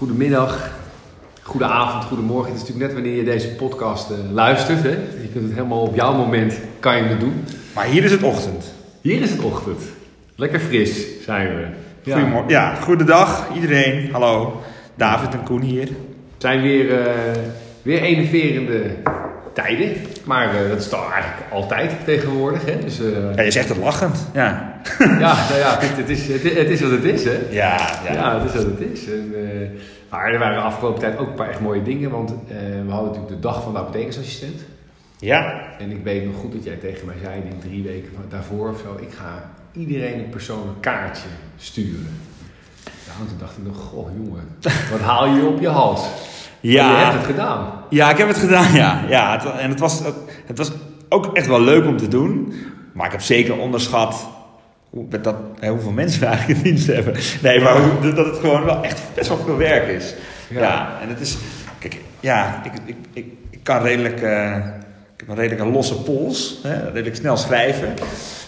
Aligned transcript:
Goedemiddag, 0.00 0.70
goedenavond, 1.42 2.04
goedemorgen. 2.04 2.52
Het 2.52 2.62
is 2.62 2.68
natuurlijk 2.68 2.86
net 2.86 3.02
wanneer 3.02 3.16
je 3.16 3.30
deze 3.30 3.48
podcast 3.48 4.10
eh, 4.10 4.16
luistert. 4.32 4.82
Hè? 4.82 4.88
Je 4.90 5.28
kunt 5.32 5.44
het 5.44 5.54
helemaal 5.54 5.80
op 5.80 5.94
jouw 5.94 6.14
moment 6.14 6.60
kan 6.78 6.96
je 6.96 7.02
het 7.02 7.20
doen. 7.20 7.44
Maar 7.74 7.84
hier 7.84 8.04
is 8.04 8.10
het 8.10 8.22
ochtend. 8.22 8.74
Hier 9.00 9.20
is 9.20 9.30
het 9.30 9.42
ochtend. 9.42 9.82
Lekker 10.36 10.60
fris 10.60 11.06
zijn 11.24 11.56
we. 11.56 11.66
Ja. 12.02 12.14
Goedemorgen. 12.16 12.50
Ja, 12.50 12.74
goedendag 12.74 13.48
iedereen. 13.54 14.08
Hallo. 14.12 14.60
David 14.94 15.32
en 15.32 15.42
Koen 15.42 15.62
hier. 15.62 15.86
Het 15.86 15.92
zijn 16.38 16.62
weer, 16.62 17.00
eh, 17.00 17.14
weer 17.82 18.02
enerverende 18.02 18.82
tijden. 19.54 19.92
Maar 20.24 20.54
eh, 20.54 20.68
dat 20.68 20.78
is 20.78 20.88
toch 20.88 21.12
eigenlijk 21.12 21.52
altijd 21.52 21.92
tegenwoordig. 22.04 22.64
Hè? 22.64 22.78
Dus, 22.84 22.98
Ja, 23.36 23.42
je 23.42 23.50
zegt 23.50 23.68
het 23.68 23.78
lachend. 23.78 24.26
Ja. 24.34 24.69
Ja, 24.98 25.48
nou 25.48 25.58
ja, 25.58 25.78
het, 25.78 25.96
het, 25.96 26.08
is, 26.08 26.28
het, 26.28 26.42
het 26.42 26.70
is 26.70 26.80
wat 26.80 26.90
het 26.90 27.04
is. 27.04 27.24
Hè? 27.24 27.38
Ja, 27.50 27.98
Ja, 28.04 28.12
ja. 28.12 28.38
het 28.38 28.54
is 28.54 28.64
wat 28.64 28.78
het 28.78 28.80
is. 28.92 29.06
En, 29.06 29.32
eh, 29.34 29.68
maar 30.10 30.32
er 30.32 30.38
waren 30.38 30.62
afgelopen 30.62 31.00
tijd 31.00 31.18
ook 31.18 31.28
een 31.28 31.34
paar 31.34 31.48
echt 31.48 31.60
mooie 31.60 31.82
dingen. 31.82 32.10
Want 32.10 32.30
eh, 32.30 32.56
we 32.86 32.90
hadden 32.90 33.08
natuurlijk 33.12 33.28
de 33.28 33.40
dag 33.40 33.62
van 33.62 33.72
de 33.72 33.78
apothekersassistent. 33.78 34.60
Ja. 35.18 35.62
En 35.78 35.90
ik 35.90 36.04
weet 36.04 36.24
nog 36.24 36.36
goed 36.36 36.52
dat 36.52 36.64
jij 36.64 36.76
tegen 36.76 37.06
mij 37.06 37.16
zei, 37.22 37.42
denk 37.42 37.60
drie 37.60 37.82
weken 37.82 38.10
daarvoor 38.28 38.68
of 38.68 38.78
zo, 38.78 38.96
ik 39.00 39.12
ga 39.12 39.50
iedereen 39.72 40.18
een 40.18 40.28
persoonlijk 40.28 40.80
kaartje 40.80 41.28
sturen. 41.56 42.18
Nou, 43.06 43.28
toen 43.28 43.38
dacht 43.38 43.56
ik 43.56 43.64
nog, 43.66 43.76
goh 43.76 44.08
jongen, 44.24 44.48
wat 44.90 45.00
haal 45.00 45.26
je 45.26 45.46
op 45.46 45.60
je 45.60 45.68
hals? 45.68 46.08
Ja. 46.60 46.84
En 46.84 46.90
je 46.90 47.04
hebt 47.04 47.16
het 47.16 47.24
gedaan. 47.24 47.72
Ja, 47.90 48.10
ik 48.10 48.16
heb 48.16 48.28
het 48.28 48.38
gedaan, 48.38 48.72
ja. 48.72 49.04
ja 49.08 49.32
het, 49.32 49.58
en 49.58 49.70
het 49.70 49.80
was, 49.80 50.02
het 50.46 50.58
was 50.58 50.72
ook 51.08 51.36
echt 51.36 51.46
wel 51.46 51.60
leuk 51.60 51.86
om 51.86 51.96
te 51.96 52.08
doen. 52.08 52.54
Maar 52.92 53.06
ik 53.06 53.12
heb 53.12 53.20
zeker 53.20 53.58
onderschat 53.58 54.28
met 54.90 55.24
dat, 55.24 55.36
hoeveel 55.60 55.90
mensen 55.90 56.20
we 56.20 56.26
eigenlijk 56.26 56.58
in 56.58 56.64
dienst 56.64 56.86
hebben. 56.86 57.14
Nee, 57.42 57.60
maar 57.60 57.74
dat 58.14 58.26
het 58.26 58.38
gewoon 58.38 58.64
wel 58.64 58.82
echt 58.84 59.00
best 59.14 59.28
wel 59.28 59.38
veel 59.38 59.56
werk 59.56 59.88
is. 59.88 60.14
Ja. 60.48 60.60
Ja, 60.60 60.98
en 61.02 61.08
het 61.08 61.20
is... 61.20 61.36
Kijk, 61.78 61.96
ja, 62.20 62.60
ik, 62.64 62.72
ik, 62.84 62.96
ik, 63.12 63.26
ik 63.50 63.58
kan 63.62 63.82
redelijk... 63.82 64.22
eh, 64.22 64.56
ik 65.14 65.26
heb 65.26 65.28
een 65.28 65.42
redelijk 65.42 65.60
een 65.60 65.72
losse 65.72 66.02
pols. 66.02 66.58
Hè, 66.62 66.84
redelijk 66.90 67.16
snel 67.16 67.36
schrijven. 67.36 67.94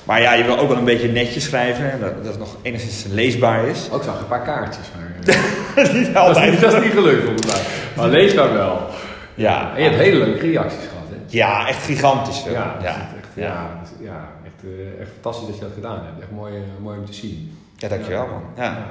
Maar 0.04 0.20
ja, 0.20 0.32
je 0.32 0.44
wil 0.44 0.58
ook 0.58 0.68
wel 0.68 0.76
een 0.76 0.84
beetje 0.84 1.08
netjes 1.08 1.44
schrijven. 1.44 1.92
en 1.92 2.00
Dat, 2.00 2.14
dat 2.16 2.26
het 2.26 2.38
nog 2.38 2.56
enigszins 2.62 3.04
leesbaar 3.12 3.66
is. 3.66 3.88
Ook 3.92 4.02
zag 4.02 4.14
ik 4.14 4.20
een 4.20 4.26
paar 4.26 4.42
kaartjes, 4.42 4.86
maar 4.96 5.10
Dat 5.74 5.86
is 5.86 5.92
niet 5.92 6.04
dat, 6.14 6.22
is 6.22 6.28
altijd. 6.28 6.60
dat 6.60 6.72
is 6.74 6.82
niet 6.82 6.92
gelukt 6.92 7.24
volgens 7.24 7.46
mij. 7.46 7.62
Maar 7.96 8.08
lees 8.08 8.34
dan 8.34 8.52
wel. 8.52 8.86
Ja, 9.34 9.72
En 9.74 9.82
je 9.82 9.88
hebt 9.88 10.02
hele 10.02 10.16
leuke 10.24 10.46
reacties 10.46 10.78
gehad, 10.88 11.04
hè? 11.10 11.16
ja, 11.26 11.68
echt 11.68 11.84
gigantisch 11.84 12.38
veel. 12.38 12.52
Ja, 12.52 12.72
dat 12.74 12.82
ja. 12.82 12.88
echt, 12.88 13.28
ja, 13.34 13.66
ja, 14.00 14.28
echt, 14.52 14.72
eh, 14.72 15.00
echt 15.00 15.10
fantastisch 15.12 15.46
dat 15.46 15.56
je 15.56 15.62
dat 15.62 15.72
gedaan 15.74 16.04
hebt. 16.04 16.20
Echt 16.20 16.30
mooi, 16.30 16.54
eh, 16.54 16.82
mooi 16.82 16.98
om 16.98 17.04
te 17.06 17.12
zien. 17.12 17.56
Ja, 17.76 17.88
dankjewel 17.88 18.26
man. 18.26 18.42
Ja. 18.56 18.86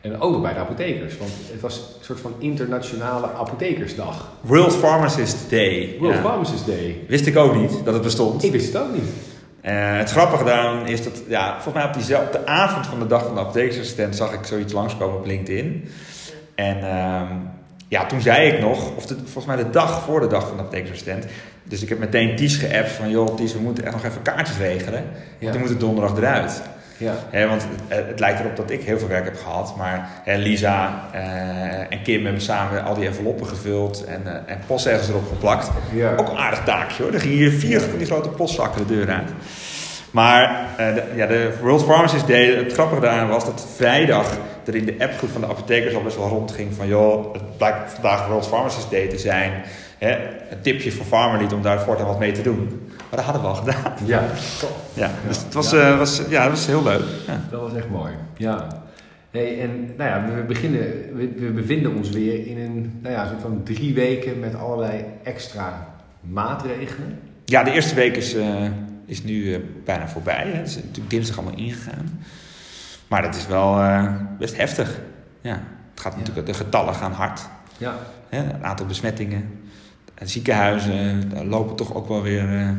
En 0.00 0.20
ook 0.20 0.42
bij 0.42 0.52
de 0.52 0.58
apothekers, 0.58 1.18
want 1.18 1.30
het 1.52 1.60
was 1.60 1.76
een 1.98 2.04
soort 2.04 2.20
van 2.20 2.34
internationale 2.38 3.32
apothekersdag. 3.32 4.32
World 4.40 4.76
Pharmacist 4.76 5.50
Day. 5.50 5.96
World 5.98 6.14
Ja. 6.14 6.20
Pharmacist 6.20 6.66
Day. 6.66 7.04
Wist 7.08 7.26
ik 7.26 7.36
ook 7.36 7.54
niet 7.54 7.84
dat 7.84 7.94
het 7.94 8.02
bestond. 8.02 8.44
Ik 8.44 8.52
wist 8.52 8.72
het 8.72 8.82
ook 8.82 8.92
niet. 8.92 9.10
Eh, 9.60 9.96
het 9.96 10.10
grappige 10.10 10.44
daaraan 10.44 10.86
is 10.86 11.04
dat, 11.04 11.22
ja, 11.28 11.52
volgens 11.52 11.74
mij 11.74 11.84
op, 11.84 11.94
diezelfde, 11.94 12.26
op 12.26 12.32
de 12.32 12.46
avond 12.46 12.86
van 12.86 12.98
de 12.98 13.06
dag 13.06 13.24
van 13.24 13.34
de 13.34 13.40
apothekersassistent 13.40 14.16
zag 14.16 14.32
ik 14.32 14.44
zoiets 14.44 14.72
langskomen 14.72 15.16
op 15.18 15.26
LinkedIn. 15.26 15.88
En 16.54 16.76
ehm, 16.76 17.32
ja, 17.88 18.06
toen 18.06 18.20
zei 18.20 18.48
ik 18.52 18.60
nog, 18.60 18.96
of 18.96 19.06
de, 19.06 19.14
volgens 19.14 19.46
mij 19.46 19.56
de 19.56 19.70
dag 19.70 20.02
voor 20.02 20.20
de 20.20 20.26
dag 20.26 20.46
van 20.46 20.56
de 20.56 20.62
apothekersassistent. 20.62 21.26
Dus 21.68 21.82
ik 21.82 21.88
heb 21.88 21.98
meteen 21.98 22.36
Ties 22.36 22.56
geappt 22.56 22.90
van, 22.90 23.10
joh 23.10 23.36
Ties, 23.36 23.52
we 23.52 23.58
moeten 23.58 23.84
echt 23.84 23.92
nog 23.92 24.04
even 24.04 24.22
kaartjes 24.22 24.56
regelen. 24.56 25.04
Ja. 25.38 25.50
Die 25.50 25.60
moeten 25.60 25.78
donderdag 25.78 26.16
eruit. 26.16 26.62
Ja. 26.98 27.46
Want 27.46 27.66
het, 27.88 28.06
het 28.06 28.20
lijkt 28.20 28.40
erop 28.40 28.56
dat 28.56 28.70
ik 28.70 28.82
heel 28.82 28.98
veel 28.98 29.08
werk 29.08 29.24
heb 29.24 29.36
gehad. 29.36 29.76
Maar 29.76 30.10
Lisa 30.24 31.04
eh, 31.12 31.92
en 31.92 32.02
Kim 32.02 32.24
hebben 32.24 32.42
samen 32.42 32.84
al 32.84 32.94
die 32.94 33.06
enveloppen 33.06 33.46
gevuld 33.46 34.04
en, 34.04 34.20
eh 34.26 34.52
en 34.52 34.58
postzegels 34.66 35.08
erop 35.08 35.28
geplakt. 35.28 35.70
Ja. 35.92 36.14
Ook 36.16 36.28
een 36.28 36.36
aardig 36.36 36.64
taakje 36.64 37.02
hoor. 37.02 37.12
Er 37.12 37.20
gingen 37.20 37.36
hier 37.36 37.50
vier 37.50 37.80
van 37.80 37.98
die 37.98 38.06
grote 38.06 38.28
postzakken 38.28 38.86
de 38.86 38.94
deur 38.94 39.10
uit. 39.10 39.30
Maar 40.16 40.68
eh, 40.76 40.94
de, 40.94 41.02
ja, 41.14 41.26
de 41.26 41.52
World 41.62 41.84
Pharmacist 41.84 42.26
Day, 42.26 42.54
het 42.54 42.72
grappige 42.72 43.00
daaraan 43.00 43.28
was 43.28 43.44
dat 43.44 43.66
vrijdag 43.74 44.36
er 44.64 44.74
in 44.74 44.84
de 44.84 44.96
appgroep 44.98 45.30
van 45.30 45.40
de 45.40 45.46
apothekers 45.46 45.94
al 45.94 46.02
best 46.02 46.16
wel 46.16 46.28
rondging 46.28 46.74
van 46.74 46.86
joh, 46.86 47.32
het 47.32 47.56
blijkt 47.56 47.92
vandaag 47.92 48.26
World 48.26 48.46
Pharmacist 48.46 48.90
Day 48.90 49.06
te 49.06 49.18
zijn. 49.18 49.52
Hè, 49.98 50.10
een 50.50 50.60
tipje 50.62 50.92
voor 50.92 51.06
Pharmalead 51.06 51.52
om 51.52 51.62
daar 51.62 51.80
voortaan 51.80 52.06
wat 52.06 52.18
mee 52.18 52.32
te 52.32 52.42
doen. 52.42 52.80
Maar 52.96 53.06
dat 53.10 53.20
hadden 53.24 53.42
we 53.42 53.48
al 53.48 53.54
gedaan. 53.54 53.92
Ja, 54.04 54.22
Ja, 54.94 55.10
dus 55.28 55.36
het 55.38 55.54
was, 55.54 55.70
Ja. 55.70 55.90
eh, 55.90 55.98
was, 55.98 56.22
ja, 56.28 56.42
dat 56.42 56.50
was 56.50 56.66
heel 56.66 56.82
leuk. 56.82 57.02
Ja. 57.26 57.40
dat 57.50 57.60
was 57.60 57.74
echt 57.74 57.90
mooi. 57.90 58.12
Ja. 58.36 58.66
Hey, 59.30 59.60
en 59.60 59.92
nou 59.96 60.10
ja, 60.10 60.34
we, 60.34 60.42
beginnen, 60.42 60.80
we, 61.14 61.32
we 61.36 61.50
bevinden 61.50 61.94
ons 61.96 62.10
weer 62.10 62.46
in 62.46 62.58
een 62.58 62.98
nou 63.02 63.14
ja, 63.14 63.26
soort 63.26 63.40
van 63.40 63.60
drie 63.64 63.94
weken 63.94 64.40
met 64.40 64.54
allerlei 64.54 65.04
extra 65.22 65.86
maatregelen. 66.20 67.18
Ja, 67.44 67.62
de 67.62 67.70
eerste 67.72 67.94
week 67.94 68.16
is, 68.16 68.34
eh, 68.34 68.44
is 69.06 69.22
nu 69.22 69.54
eh, 69.54 69.60
bijna 69.84 70.08
voorbij. 70.08 70.44
Hè. 70.46 70.58
Het 70.58 70.68
is 70.68 70.74
natuurlijk 70.74 71.10
dinsdag 71.10 71.38
allemaal 71.38 71.58
ingegaan. 71.58 72.20
Maar 73.08 73.22
dat 73.22 73.34
is 73.34 73.46
wel 73.46 73.80
eh, 73.80 74.14
best 74.38 74.56
heftig. 74.56 75.00
Ja, 75.40 75.62
het 75.90 76.00
gaat 76.00 76.16
natuurlijk, 76.16 76.46
de 76.46 76.54
getallen 76.54 76.94
gaan 76.94 77.12
hard. 77.12 77.40
Ja. 77.78 77.96
Hè. 78.28 78.38
Een 78.38 78.64
aantal 78.64 78.86
besmettingen. 78.86 79.50
En 80.14 80.28
ziekenhuizen 80.28 81.28
daar 81.28 81.44
lopen 81.44 81.76
toch 81.76 81.94
ook 81.94 82.08
wel 82.08 82.22
weer... 82.22 82.58
eh, 82.60 82.70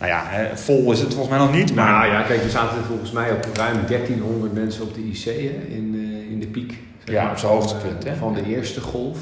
nou 0.00 0.12
ja, 0.12 0.56
vol 0.56 0.92
is 0.92 1.00
het 1.00 1.14
volgens 1.14 1.28
mij 1.28 1.38
nog 1.38 1.52
niet. 1.52 1.74
Maar 1.74 1.90
Nou 1.92 2.06
ja, 2.06 2.22
kijk, 2.22 2.42
we 2.42 2.50
zaten 2.50 2.84
volgens 2.84 3.10
mij 3.12 3.32
op 3.32 3.48
ruim 3.52 3.86
1300 3.86 4.52
mensen 4.52 4.82
op 4.82 4.94
de 4.94 5.00
IC 5.00 5.24
hè, 5.24 5.30
in, 5.66 5.94
eh, 5.94 6.30
in 6.32 6.40
de 6.40 6.46
piek. 6.46 6.78
zeg 7.04 7.14
Ja, 7.14 7.22
maar, 7.22 7.32
op 7.32 7.38
zijn 7.38 7.52
van, 7.52 7.60
hoogtepunt, 7.60 8.04
eh, 8.04 8.12
hè? 8.12 8.16
Van 8.18 8.34
de 8.34 8.44
eerste 8.44 8.80
golf. 8.80 9.18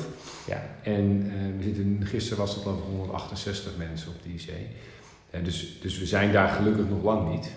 ja, 0.46 0.62
En 0.82 1.32
eh, 1.34 1.58
we 1.58 1.62
zitten, 1.62 2.00
gisteren 2.04 2.38
was 2.38 2.54
het 2.54 2.62
geloof 2.62 2.78
ik 2.78 2.84
168 2.84 3.72
mensen 3.78 4.08
op 4.08 4.22
de 4.22 4.28
IC. 4.28 4.50
Eh, 5.30 5.44
dus, 5.44 5.78
dus 5.80 5.98
we 5.98 6.06
zijn 6.06 6.32
daar 6.32 6.48
gelukkig 6.48 6.88
nog 6.88 7.02
lang 7.02 7.30
niet. 7.30 7.50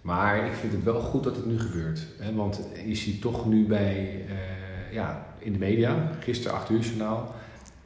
Maar 0.00 0.46
ik 0.46 0.52
vind 0.60 0.72
het 0.72 0.84
wel 0.84 1.00
goed 1.00 1.24
dat 1.24 1.36
het 1.36 1.46
nu 1.46 1.60
gebeurt. 1.60 2.00
Hè? 2.18 2.34
Want 2.34 2.60
je 2.86 2.94
ziet 2.94 3.20
toch 3.20 3.46
nu 3.46 3.66
bij, 3.66 4.24
eh, 4.28 4.94
ja, 4.94 5.26
in 5.38 5.52
de 5.52 5.58
media, 5.58 6.10
gisteren 6.20 6.56
8 6.56 6.70
uur 6.70 6.80
journaal, 6.80 7.34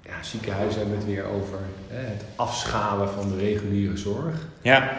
ja, 0.02 0.22
ziekenhuizen 0.22 0.80
hebben 0.80 0.96
het 0.98 1.06
weer 1.06 1.24
over 1.24 1.58
hè, 1.88 2.06
het 2.06 2.24
afschalen 2.36 3.08
van 3.08 3.28
de 3.28 3.36
reguliere 3.36 3.96
zorg. 3.96 4.46
ja, 4.62 4.92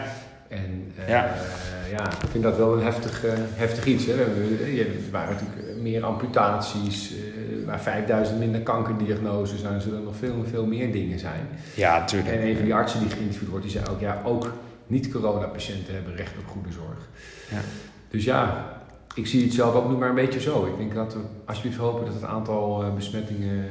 En 0.48 0.92
eh, 0.96 1.08
Ja. 1.08 1.34
ja, 1.90 2.10
ik 2.10 2.28
vind 2.30 2.44
dat 2.44 2.56
wel 2.56 2.72
een 2.72 2.82
heftig, 2.84 3.24
eh, 3.24 3.32
heftig 3.54 3.84
iets. 3.84 4.06
Hè. 4.06 4.14
We 4.14 5.08
waren 5.10 5.34
natuurlijk 5.34 5.80
meer 5.80 6.04
amputaties, 6.04 7.12
waren 7.66 7.80
5000 7.80 8.38
minder 8.38 8.60
kankerdiagnoses, 8.60 9.62
nou, 9.62 9.74
er 9.74 9.80
zullen 9.80 10.04
nog 10.04 10.16
veel, 10.16 10.44
veel 10.50 10.66
meer 10.66 10.92
dingen 10.92 11.18
zijn. 11.18 11.48
ja, 11.74 11.98
natuurlijk. 11.98 12.30
En 12.30 12.46
een 12.46 12.54
van 12.54 12.64
die 12.64 12.74
artsen 12.74 13.00
die 13.00 13.08
geïnterviewd 13.08 13.50
wordt, 13.50 13.64
die 13.64 13.72
zei 13.72 13.84
ook, 13.90 14.00
ja, 14.00 14.22
ook 14.24 14.52
niet-corona-patiënten 14.86 15.94
hebben 15.94 16.16
recht 16.16 16.32
op 16.38 16.46
goede 16.46 16.72
zorg. 16.72 17.08
Ja. 17.50 17.60
Dus 18.10 18.24
ja, 18.24 18.66
ik 19.14 19.26
zie 19.26 19.42
het 19.42 19.52
zelf 19.52 19.74
ook 19.74 19.88
nu 19.88 19.96
maar 19.96 20.08
een 20.08 20.14
beetje 20.14 20.40
zo. 20.40 20.66
Ik 20.66 20.76
denk 20.76 20.94
dat 20.94 21.14
we 21.14 21.20
alsjeblieft 21.44 21.78
hopen 21.78 22.04
dat 22.04 22.14
het 22.14 22.24
aantal 22.24 22.82
eh, 22.82 22.94
besmettingen 22.94 23.64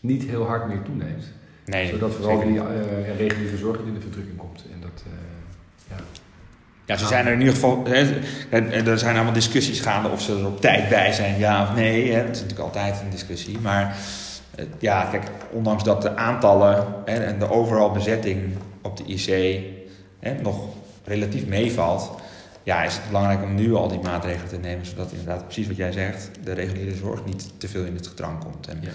niet 0.00 0.22
heel 0.22 0.46
hard 0.46 0.68
meer 0.68 0.82
toeneemt. 0.82 1.24
Nee, 1.64 1.88
Zodat 1.88 2.14
vooral 2.14 2.40
die 2.40 2.60
eh, 2.60 3.16
reguliere 3.18 3.56
zorg 3.56 3.78
niet 3.78 3.86
in 3.86 3.94
de 3.94 4.00
verdrukking 4.00 4.36
komt. 4.36 4.64
En 4.72 4.80
dat, 4.80 5.02
eh, 5.06 5.96
ja. 5.96 6.02
Ja, 6.86 6.96
ze 6.96 7.06
zijn 7.06 7.26
er 7.26 7.32
in 7.32 7.38
ieder 7.38 7.54
geval. 7.54 7.84
Hè, 7.88 8.06
er 8.90 8.98
zijn 8.98 9.14
allemaal 9.14 9.32
discussies 9.32 9.80
gaande 9.80 10.08
of 10.08 10.20
ze 10.22 10.32
er 10.38 10.46
op 10.46 10.60
tijd 10.60 10.88
bij 10.88 11.12
zijn, 11.12 11.38
ja 11.38 11.62
of 11.62 11.74
nee. 11.74 12.12
Hè. 12.12 12.26
Dat 12.26 12.34
is 12.34 12.42
natuurlijk 12.42 12.68
altijd 12.68 13.00
een 13.00 13.10
discussie. 13.10 13.58
Maar 13.58 13.96
eh, 14.54 14.64
ja, 14.78 15.04
kijk, 15.04 15.24
ondanks 15.50 15.84
dat 15.84 16.02
de 16.02 16.16
aantallen 16.16 16.86
hè, 17.04 17.24
en 17.24 17.38
de 17.38 17.50
overal 17.50 17.90
bezetting 17.90 18.56
op 18.82 18.96
de 18.96 19.04
IC 19.04 19.60
hè, 20.20 20.34
nog 20.42 20.56
relatief 21.04 21.46
meevalt. 21.46 22.10
Ja, 22.62 22.82
is 22.82 22.94
het 22.94 23.06
belangrijk 23.06 23.42
om 23.42 23.54
nu 23.54 23.74
al 23.74 23.88
die 23.88 24.00
maatregelen 24.00 24.48
te 24.48 24.58
nemen, 24.58 24.86
zodat 24.86 25.10
inderdaad 25.10 25.44
precies 25.44 25.66
wat 25.66 25.76
jij 25.76 25.92
zegt, 25.92 26.30
de 26.44 26.52
reguliere 26.52 26.96
zorg 26.96 27.24
niet 27.24 27.52
te 27.58 27.68
veel 27.68 27.84
in 27.84 27.94
het 27.94 28.06
gedrang 28.06 28.38
komt. 28.44 28.66
En 28.68 28.78
Ja. 28.82 28.88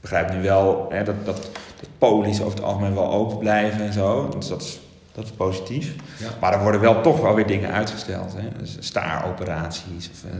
begrijp 0.00 0.32
nu 0.32 0.42
wel 0.42 0.86
hè, 0.90 1.04
dat, 1.04 1.24
dat, 1.24 1.36
dat 1.80 1.88
polies 1.98 2.40
over 2.40 2.54
het 2.54 2.64
algemeen 2.66 2.94
wel 2.94 3.12
open 3.12 3.38
blijven 3.38 3.80
en 3.84 3.92
zo. 3.92 4.28
Dus 4.28 4.48
dat 4.48 4.62
is, 4.62 4.80
dat 5.12 5.24
is 5.24 5.30
positief. 5.30 5.94
Ja. 6.18 6.28
Maar 6.40 6.52
er 6.52 6.62
worden 6.62 6.80
wel 6.80 7.00
toch 7.00 7.20
wel 7.20 7.34
weer 7.34 7.46
dingen 7.46 7.72
uitgesteld. 7.72 8.34
Hè? 8.36 8.58
Dus 8.58 8.76
staaroperaties, 8.80 10.10
of, 10.12 10.24
eh, 10.24 10.36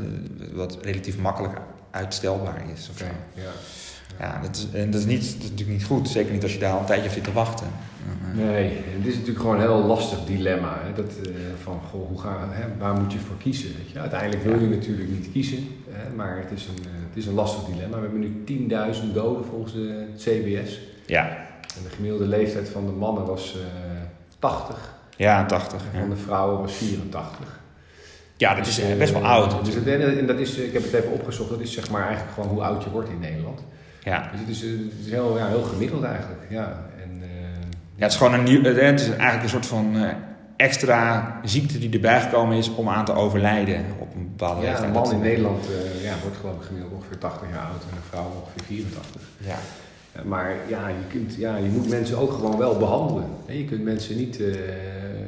wat 0.52 0.78
relatief 0.82 1.18
makkelijk 1.18 1.58
uitstelbaar 1.90 2.62
is. 2.74 2.88
Of 2.92 2.98
zo. 2.98 3.04
ja. 3.34 3.50
Ja, 4.18 4.40
dat 4.42 4.56
is, 4.56 4.80
en 4.80 4.90
dat, 4.90 5.00
is 5.00 5.06
niet, 5.06 5.20
dat 5.20 5.42
is 5.42 5.50
natuurlijk 5.50 5.78
niet 5.78 5.84
goed. 5.84 6.08
Zeker 6.08 6.32
niet 6.32 6.42
als 6.42 6.52
je 6.52 6.58
daar 6.58 6.72
al 6.72 6.78
een 6.78 6.84
tijdje 6.84 7.06
op 7.06 7.14
zit 7.14 7.24
te 7.24 7.32
wachten. 7.32 7.66
Nee, 8.34 8.68
dit 8.96 9.06
is 9.06 9.12
natuurlijk 9.12 9.40
gewoon 9.40 9.54
een 9.54 9.60
heel 9.60 9.82
lastig 9.84 10.24
dilemma. 10.24 10.78
Hè? 10.82 10.92
Dat, 11.02 11.26
eh, 11.26 11.32
van, 11.62 11.80
goh, 11.90 12.08
hoe 12.08 12.20
ga, 12.20 12.48
hè, 12.50 12.64
waar 12.78 13.00
moet 13.00 13.12
je 13.12 13.18
voor 13.18 13.36
kiezen? 13.36 13.68
Weet 13.76 13.90
je? 13.90 13.98
Uiteindelijk 13.98 14.42
wil 14.42 14.60
je 14.60 14.68
natuurlijk 14.68 15.10
niet 15.10 15.30
kiezen, 15.32 15.68
hè? 15.90 16.14
maar 16.14 16.36
het 16.36 16.50
is, 16.50 16.66
een, 16.66 16.84
eh, 16.84 16.90
het 17.08 17.16
is 17.16 17.26
een 17.26 17.34
lastig 17.34 17.64
dilemma. 17.64 17.96
We 17.96 18.02
hebben 18.02 18.20
nu 18.20 18.42
10.000 18.44 19.14
doden 19.14 19.44
volgens 19.44 19.72
de 19.72 20.06
CBS. 20.16 20.80
ja, 21.06 21.28
En 21.76 21.82
de 21.82 21.90
gemiddelde 21.94 22.26
leeftijd 22.26 22.68
van 22.68 22.86
de 22.86 22.92
mannen 22.92 23.26
was 23.26 23.56
80 24.42 24.76
ja 25.16 25.44
80. 25.44 25.80
en 25.92 26.00
van 26.00 26.08
de 26.08 26.16
vrouwen 26.16 26.60
was 26.60 26.72
84. 26.72 27.60
Ja, 28.36 28.54
dat 28.54 28.66
is 28.66 28.74
dus, 28.74 28.96
best 28.96 29.12
wel 29.12 29.26
oud. 29.26 29.64
Dus 29.64 29.84
en 29.84 30.26
dat 30.26 30.38
is, 30.38 30.56
ik 30.56 30.72
heb 30.72 30.82
het 30.82 30.92
even 30.92 31.12
opgezocht, 31.12 31.50
dat 31.50 31.60
is 31.60 31.72
zeg 31.72 31.90
maar 31.90 32.02
eigenlijk 32.06 32.34
gewoon 32.34 32.48
hoe 32.48 32.62
oud 32.62 32.84
je 32.84 32.90
wordt 32.90 33.08
in 33.08 33.18
Nederland. 33.18 33.64
Ja. 34.02 34.28
Dus 34.30 34.40
het 34.40 34.48
is, 34.48 34.60
het 34.60 35.04
is 35.04 35.10
heel, 35.10 35.38
ja, 35.38 35.46
heel 35.46 35.62
gemiddeld 35.62 36.02
eigenlijk. 36.02 36.40
Ja, 36.48 36.86
en, 37.02 37.22
ja, 37.94 38.02
het 38.02 38.10
is 38.10 38.16
gewoon 38.16 38.34
een 38.34 38.42
nieuw, 38.42 38.62
het 38.62 39.00
is 39.00 39.08
eigenlijk 39.08 39.42
een 39.42 39.48
soort 39.48 39.66
van 39.66 39.96
extra 40.56 41.40
ziekte 41.44 41.78
die 41.78 41.90
erbij 41.90 42.20
gekomen 42.20 42.56
is 42.56 42.74
om 42.74 42.88
aan 42.88 43.04
te 43.04 43.12
overlijden 43.12 43.84
op 43.98 44.14
een 44.14 44.28
bepaalde 44.36 44.60
ja, 44.60 44.66
leeftijd. 44.66 44.88
Een 44.88 45.00
man 45.02 45.12
in 45.12 45.20
Nederland 45.20 45.68
uh, 45.70 46.04
ja, 46.04 46.14
wordt 46.22 46.36
geloof 46.36 46.56
ik 46.56 46.62
gemiddeld 46.62 46.92
ongeveer 46.92 47.18
80 47.18 47.48
jaar 47.50 47.64
oud 47.64 47.82
en 47.90 47.96
een 47.96 48.08
vrouw 48.08 48.30
ongeveer 48.40 48.64
84. 48.66 49.20
Ja. 49.36 49.56
Maar 50.24 50.54
ja 50.68 50.88
je, 50.88 51.18
kunt, 51.18 51.34
ja, 51.34 51.56
je 51.56 51.68
moet 51.68 51.88
mensen 51.88 52.18
ook 52.18 52.32
gewoon 52.32 52.58
wel 52.58 52.78
behandelen. 52.78 53.24
Je 53.46 53.64
kunt 53.64 53.82
mensen 53.82 54.16
niet, 54.16 54.38
uh, 54.40 54.54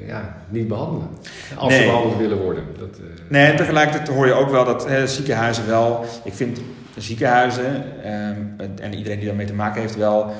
ja, 0.07 0.37
niet 0.49 0.69
behandelen 0.69 1.09
als 1.57 1.73
nee. 1.73 1.81
ze 1.81 1.87
behandeld 1.87 2.17
willen 2.17 2.43
worden. 2.43 2.65
Dat, 2.79 2.99
uh... 3.01 3.07
Nee, 3.29 3.47
en 3.47 3.57
tegelijkertijd 3.57 4.09
hoor 4.09 4.27
je 4.27 4.33
ook 4.33 4.51
wel 4.51 4.65
dat 4.65 4.89
ziekenhuizen 5.05 5.67
wel... 5.67 6.05
Ik 6.25 6.33
vind 6.33 6.61
ziekenhuizen 6.97 7.75
um, 8.13 8.57
en 8.81 8.95
iedereen 8.95 9.19
die 9.19 9.27
daarmee 9.27 9.47
te 9.47 9.55
maken 9.55 9.81
heeft 9.81 9.97
wel... 9.97 10.33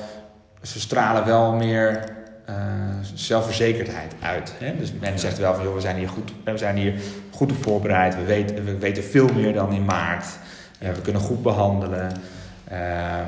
Ze 0.61 0.79
stralen 0.79 1.25
wel 1.25 1.53
meer 1.53 2.03
uh, 2.49 2.55
zelfverzekerdheid 3.13 4.13
uit. 4.21 4.53
Hè? 4.57 4.77
Dus 4.77 4.93
men 4.99 5.19
zegt 5.19 5.37
wel 5.37 5.53
van, 5.53 5.63
joh, 5.63 5.73
we 5.73 5.81
zijn 5.81 5.95
hier 5.95 6.09
goed, 6.09 6.31
we 6.43 6.57
zijn 6.57 6.77
hier 6.77 6.93
goed 7.31 7.51
op 7.51 7.63
voorbereid. 7.63 8.15
We 8.15 8.23
weten, 8.23 8.65
we 8.65 8.77
weten 8.77 9.03
veel 9.03 9.29
meer 9.35 9.53
dan 9.53 9.73
in 9.73 9.85
maart. 9.85 10.25
We 10.79 11.01
kunnen 11.01 11.21
goed 11.21 11.43
behandelen. 11.43 12.11
Uh, 12.71 13.19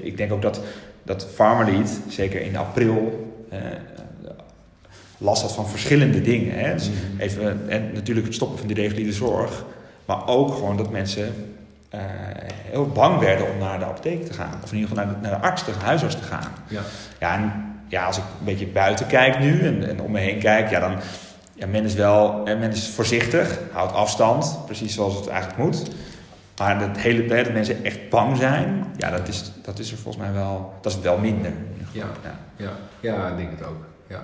ik 0.00 0.16
denk 0.16 0.32
ook 0.32 0.42
dat, 0.42 0.60
dat 1.02 1.26
Farmerlead, 1.34 2.00
zeker 2.08 2.40
in 2.40 2.56
april, 2.56 3.26
last 5.18 5.42
had 5.42 5.52
van 5.54 5.68
verschillende 5.68 6.20
dingen. 6.20 6.58
Hè? 6.58 6.74
Dus 6.74 6.88
Mhm. 6.88 7.20
even, 7.20 7.60
en 7.68 7.90
natuurlijk 7.94 8.26
het 8.26 8.34
stoppen 8.34 8.58
van 8.58 8.66
die 8.66 8.76
reguliere 8.76 9.12
zorg. 9.12 9.64
Maar 10.04 10.26
ook 10.26 10.54
gewoon 10.54 10.76
dat 10.76 10.90
mensen 10.90 11.34
heel 12.70 12.86
bang 12.88 13.20
werden 13.20 13.50
om 13.52 13.58
naar 13.58 13.78
de 13.78 13.84
apotheek 13.84 14.26
te 14.26 14.32
gaan. 14.32 14.60
Of 14.62 14.72
in 14.72 14.78
ieder 14.78 14.90
geval 14.90 15.04
naar 15.04 15.14
de, 15.14 15.28
naar 15.28 15.40
de 15.40 15.46
arts, 15.46 15.64
de 15.64 15.72
huisarts 15.82 16.14
te 16.16 16.22
gaan. 16.22 16.52
Ja. 16.68 16.80
Ja, 17.20 17.34
en 17.34 17.52
ja, 17.88 18.04
als 18.04 18.16
ik 18.16 18.22
een 18.38 18.44
beetje 18.44 18.66
buiten 18.66 19.06
kijk 19.06 19.38
nu 19.38 19.66
en, 19.66 19.88
en 19.88 20.00
om 20.00 20.10
me 20.10 20.18
heen 20.18 20.38
kijk, 20.38 20.70
ja, 20.70 20.80
dan 20.80 20.96
ja, 21.54 21.66
men 21.66 21.84
is 21.84 21.94
wel 21.94 22.42
men 22.44 22.70
is 22.70 22.88
voorzichtig, 22.88 23.58
houdt 23.72 23.92
afstand, 23.92 24.58
precies 24.66 24.94
zoals 24.94 25.14
het 25.14 25.26
eigenlijk 25.28 25.58
moet. 25.62 25.82
Maar 26.58 26.80
het 26.80 26.98
hele, 26.98 27.26
dat 27.26 27.52
mensen 27.52 27.84
echt 27.84 28.08
bang 28.08 28.36
zijn, 28.36 28.84
ja, 28.96 29.10
dat 29.10 29.28
is, 29.28 29.52
dat 29.62 29.78
is 29.78 29.90
er 29.90 29.98
volgens 29.98 30.24
mij 30.24 30.32
wel, 30.32 30.74
dat 30.80 30.92
is 30.92 31.00
wel 31.00 31.18
minder. 31.18 31.52
Ja, 31.92 32.06
ja. 32.22 32.38
ja. 32.56 32.72
ja 33.00 33.28
ik 33.28 33.36
denk 33.36 33.50
het 33.50 33.66
ook. 33.66 33.84
Ja. 34.06 34.22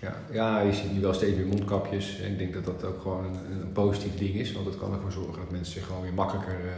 Ja, 0.00 0.14
ja, 0.30 0.60
je 0.60 0.72
ziet 0.72 0.92
nu 0.92 1.00
wel 1.00 1.14
steeds 1.14 1.36
meer 1.36 1.46
mondkapjes. 1.46 2.20
En 2.20 2.30
ik 2.30 2.38
denk 2.38 2.54
dat 2.54 2.64
dat 2.64 2.84
ook 2.84 3.02
gewoon 3.02 3.24
een, 3.24 3.60
een 3.60 3.72
positief 3.72 4.18
ding 4.18 4.34
is. 4.34 4.52
Want 4.52 4.64
dat 4.64 4.78
kan 4.78 4.92
ervoor 4.92 5.12
zorgen 5.12 5.38
dat 5.38 5.50
mensen 5.50 5.72
zich 5.72 5.86
gewoon 5.86 6.02
weer 6.02 6.14
makkelijker, 6.14 6.54
uh, 6.64 6.70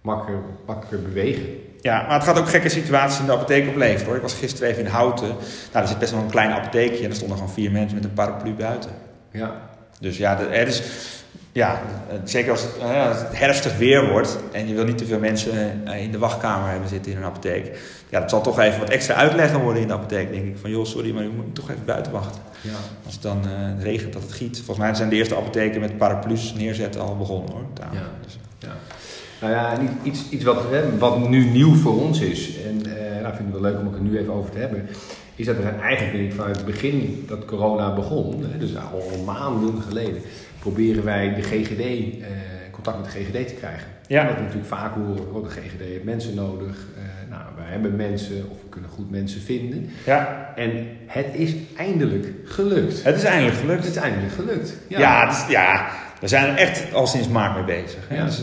makkelijker, 0.00 0.44
makkelijker 0.66 1.02
bewegen. 1.02 1.44
Ja, 1.80 2.02
maar 2.02 2.14
het 2.14 2.24
gaat 2.24 2.38
ook 2.38 2.48
gekke 2.48 2.68
situaties 2.68 3.20
in 3.20 3.26
de 3.26 3.32
apotheek 3.32 3.68
opleveren 3.68 4.06
hoor. 4.06 4.16
Ik 4.16 4.22
was 4.22 4.34
gisteren 4.34 4.68
even 4.68 4.84
in 4.84 4.90
Houten. 4.90 5.28
Nou, 5.72 5.82
er 5.82 5.88
zit 5.88 5.98
best 5.98 6.12
wel 6.12 6.20
een 6.20 6.30
klein 6.30 6.50
apotheekje 6.50 7.04
en 7.04 7.10
er 7.10 7.16
stonden 7.16 7.36
gewoon 7.36 7.52
vier 7.52 7.70
mensen 7.70 7.94
met 7.94 8.04
een 8.04 8.12
paraplu 8.12 8.54
buiten. 8.54 8.90
Ja. 9.30 9.70
Dus 10.00 10.16
ja, 10.16 10.40
er 10.40 10.66
is, 10.66 10.82
ja 11.52 11.82
zeker 12.24 12.50
als 12.50 12.62
het, 12.62 12.80
als 13.08 13.18
het 13.18 13.38
herfstig 13.38 13.76
weer 13.78 14.10
wordt 14.10 14.38
en 14.52 14.68
je 14.68 14.74
wil 14.74 14.84
niet 14.84 14.98
te 14.98 15.06
veel 15.06 15.18
mensen 15.18 15.82
uh, 15.86 16.02
in 16.02 16.12
de 16.12 16.18
wachtkamer 16.18 16.70
hebben 16.70 16.88
zitten 16.88 17.12
in 17.12 17.18
een 17.18 17.24
apotheek. 17.24 17.78
Ja, 18.08 18.20
dat 18.20 18.30
zal 18.30 18.40
toch 18.40 18.60
even 18.60 18.80
wat 18.80 18.90
extra 18.90 19.14
uitleggen 19.14 19.60
worden 19.60 19.82
in 19.82 19.88
de 19.88 19.94
apotheek. 19.94 20.32
denk 20.32 20.46
ik 20.46 20.56
van, 20.60 20.70
joh, 20.70 20.84
sorry, 20.84 21.14
maar 21.14 21.22
je 21.22 21.28
moet 21.28 21.54
toch 21.54 21.70
even 21.70 21.84
buiten 21.84 22.12
wachten. 22.12 22.42
Ja. 22.60 22.70
Als 23.04 23.14
het 23.14 23.22
dan 23.22 23.42
uh, 23.46 23.82
regent, 23.82 24.12
dat 24.12 24.22
het 24.22 24.32
giet. 24.32 24.56
Volgens 24.56 24.78
mij 24.78 24.94
zijn 24.94 25.08
de 25.08 25.16
eerste 25.16 25.36
apotheken 25.36 25.80
met 25.80 25.98
paraplu's 25.98 26.54
neerzetten 26.54 27.00
al 27.00 27.16
begonnen 27.16 27.52
hoor. 27.52 27.64
Ja. 27.92 28.02
Dus, 28.24 28.38
ja. 28.58 28.76
Nou 29.40 29.52
ja, 29.52 29.78
iets, 30.02 30.28
iets 30.30 30.44
wat, 30.44 30.62
hè, 30.70 30.98
wat 30.98 31.28
nu 31.28 31.44
nieuw 31.44 31.74
voor 31.74 32.00
ons 32.00 32.20
is, 32.20 32.50
en 32.64 32.82
uh, 32.86 33.22
nou, 33.22 33.34
vind 33.34 33.48
ik 33.48 33.52
wel 33.52 33.60
leuk 33.60 33.78
om 33.78 33.86
het 33.86 33.94
er 33.94 34.00
nu 34.00 34.18
even 34.18 34.32
over 34.32 34.50
te 34.50 34.58
hebben, 34.58 34.88
is 35.36 35.46
dat 35.46 35.56
we 35.56 35.62
eigenlijk 35.62 36.16
denk 36.16 36.30
ik 36.30 36.36
vanuit 36.36 36.56
het 36.56 36.66
begin 36.66 37.24
dat 37.28 37.44
corona 37.44 37.94
begon, 37.94 38.44
dus 38.58 38.76
al, 38.76 39.22
maanden 39.24 39.82
geleden, 39.82 40.22
proberen 40.58 41.04
wij 41.04 41.34
de 41.34 41.42
GGD, 41.42 41.80
uh, 41.80 42.26
contact 42.70 42.96
met 42.96 43.12
de 43.12 43.18
GGD 43.18 43.48
te 43.48 43.54
krijgen. 43.54 43.86
Ja. 44.06 44.24
Dat 44.24 44.34
we 44.34 44.40
natuurlijk 44.40 44.68
vaak 44.68 44.94
horen, 44.94 45.34
oh, 45.34 45.44
de 45.44 45.50
GGD 45.50 45.80
heeft 45.80 46.04
mensen 46.04 46.34
nodig, 46.34 46.76
uh, 46.96 47.30
nou, 47.30 47.42
wij 47.56 47.66
hebben 47.66 47.96
mensen 47.96 48.36
of 48.50 48.56
we 48.62 48.68
kunnen 48.68 48.90
goed 48.90 49.10
mensen 49.10 49.40
vinden. 49.40 49.90
Ja. 50.04 50.52
En 50.56 50.86
het 51.06 51.26
is 51.32 51.54
eindelijk 51.76 52.26
gelukt. 52.44 53.02
Het 53.04 53.16
is 53.16 53.24
eindelijk 53.24 53.56
gelukt. 53.56 53.84
Het 53.84 53.96
is 53.96 54.02
eindelijk 54.02 54.32
gelukt. 54.32 54.76
Ja, 54.88 54.98
ja, 54.98 55.30
is, 55.30 55.44
ja 55.48 55.90
we 56.20 56.28
zijn 56.28 56.50
er 56.50 56.56
echt 56.56 56.94
al 56.94 57.06
sinds 57.06 57.28
maart 57.28 57.54
mee 57.54 57.82
bezig. 57.82 58.08
Hè? 58.08 58.16
Ja. 58.16 58.24
Dus, 58.24 58.42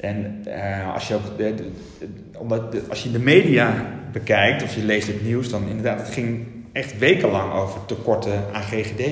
en 0.00 0.44
uh, 0.48 0.94
als 0.94 1.08
je 1.08 1.14
ook 1.14 1.36
de, 1.36 1.54
de, 1.54 1.70
de, 1.98 2.38
omdat 2.38 2.88
als 2.88 3.02
je 3.02 3.10
de 3.10 3.18
media 3.18 3.86
bekijkt 4.12 4.62
of 4.62 4.74
je 4.74 4.84
leest 4.84 5.06
het 5.06 5.24
nieuws, 5.24 5.48
dan 5.48 5.68
inderdaad, 5.68 5.98
het 5.98 6.08
ging 6.08 6.46
echt 6.72 6.98
wekenlang 6.98 7.52
over 7.52 7.86
tekorten 7.86 8.44
aan 8.52 8.62
GGD, 8.62 9.02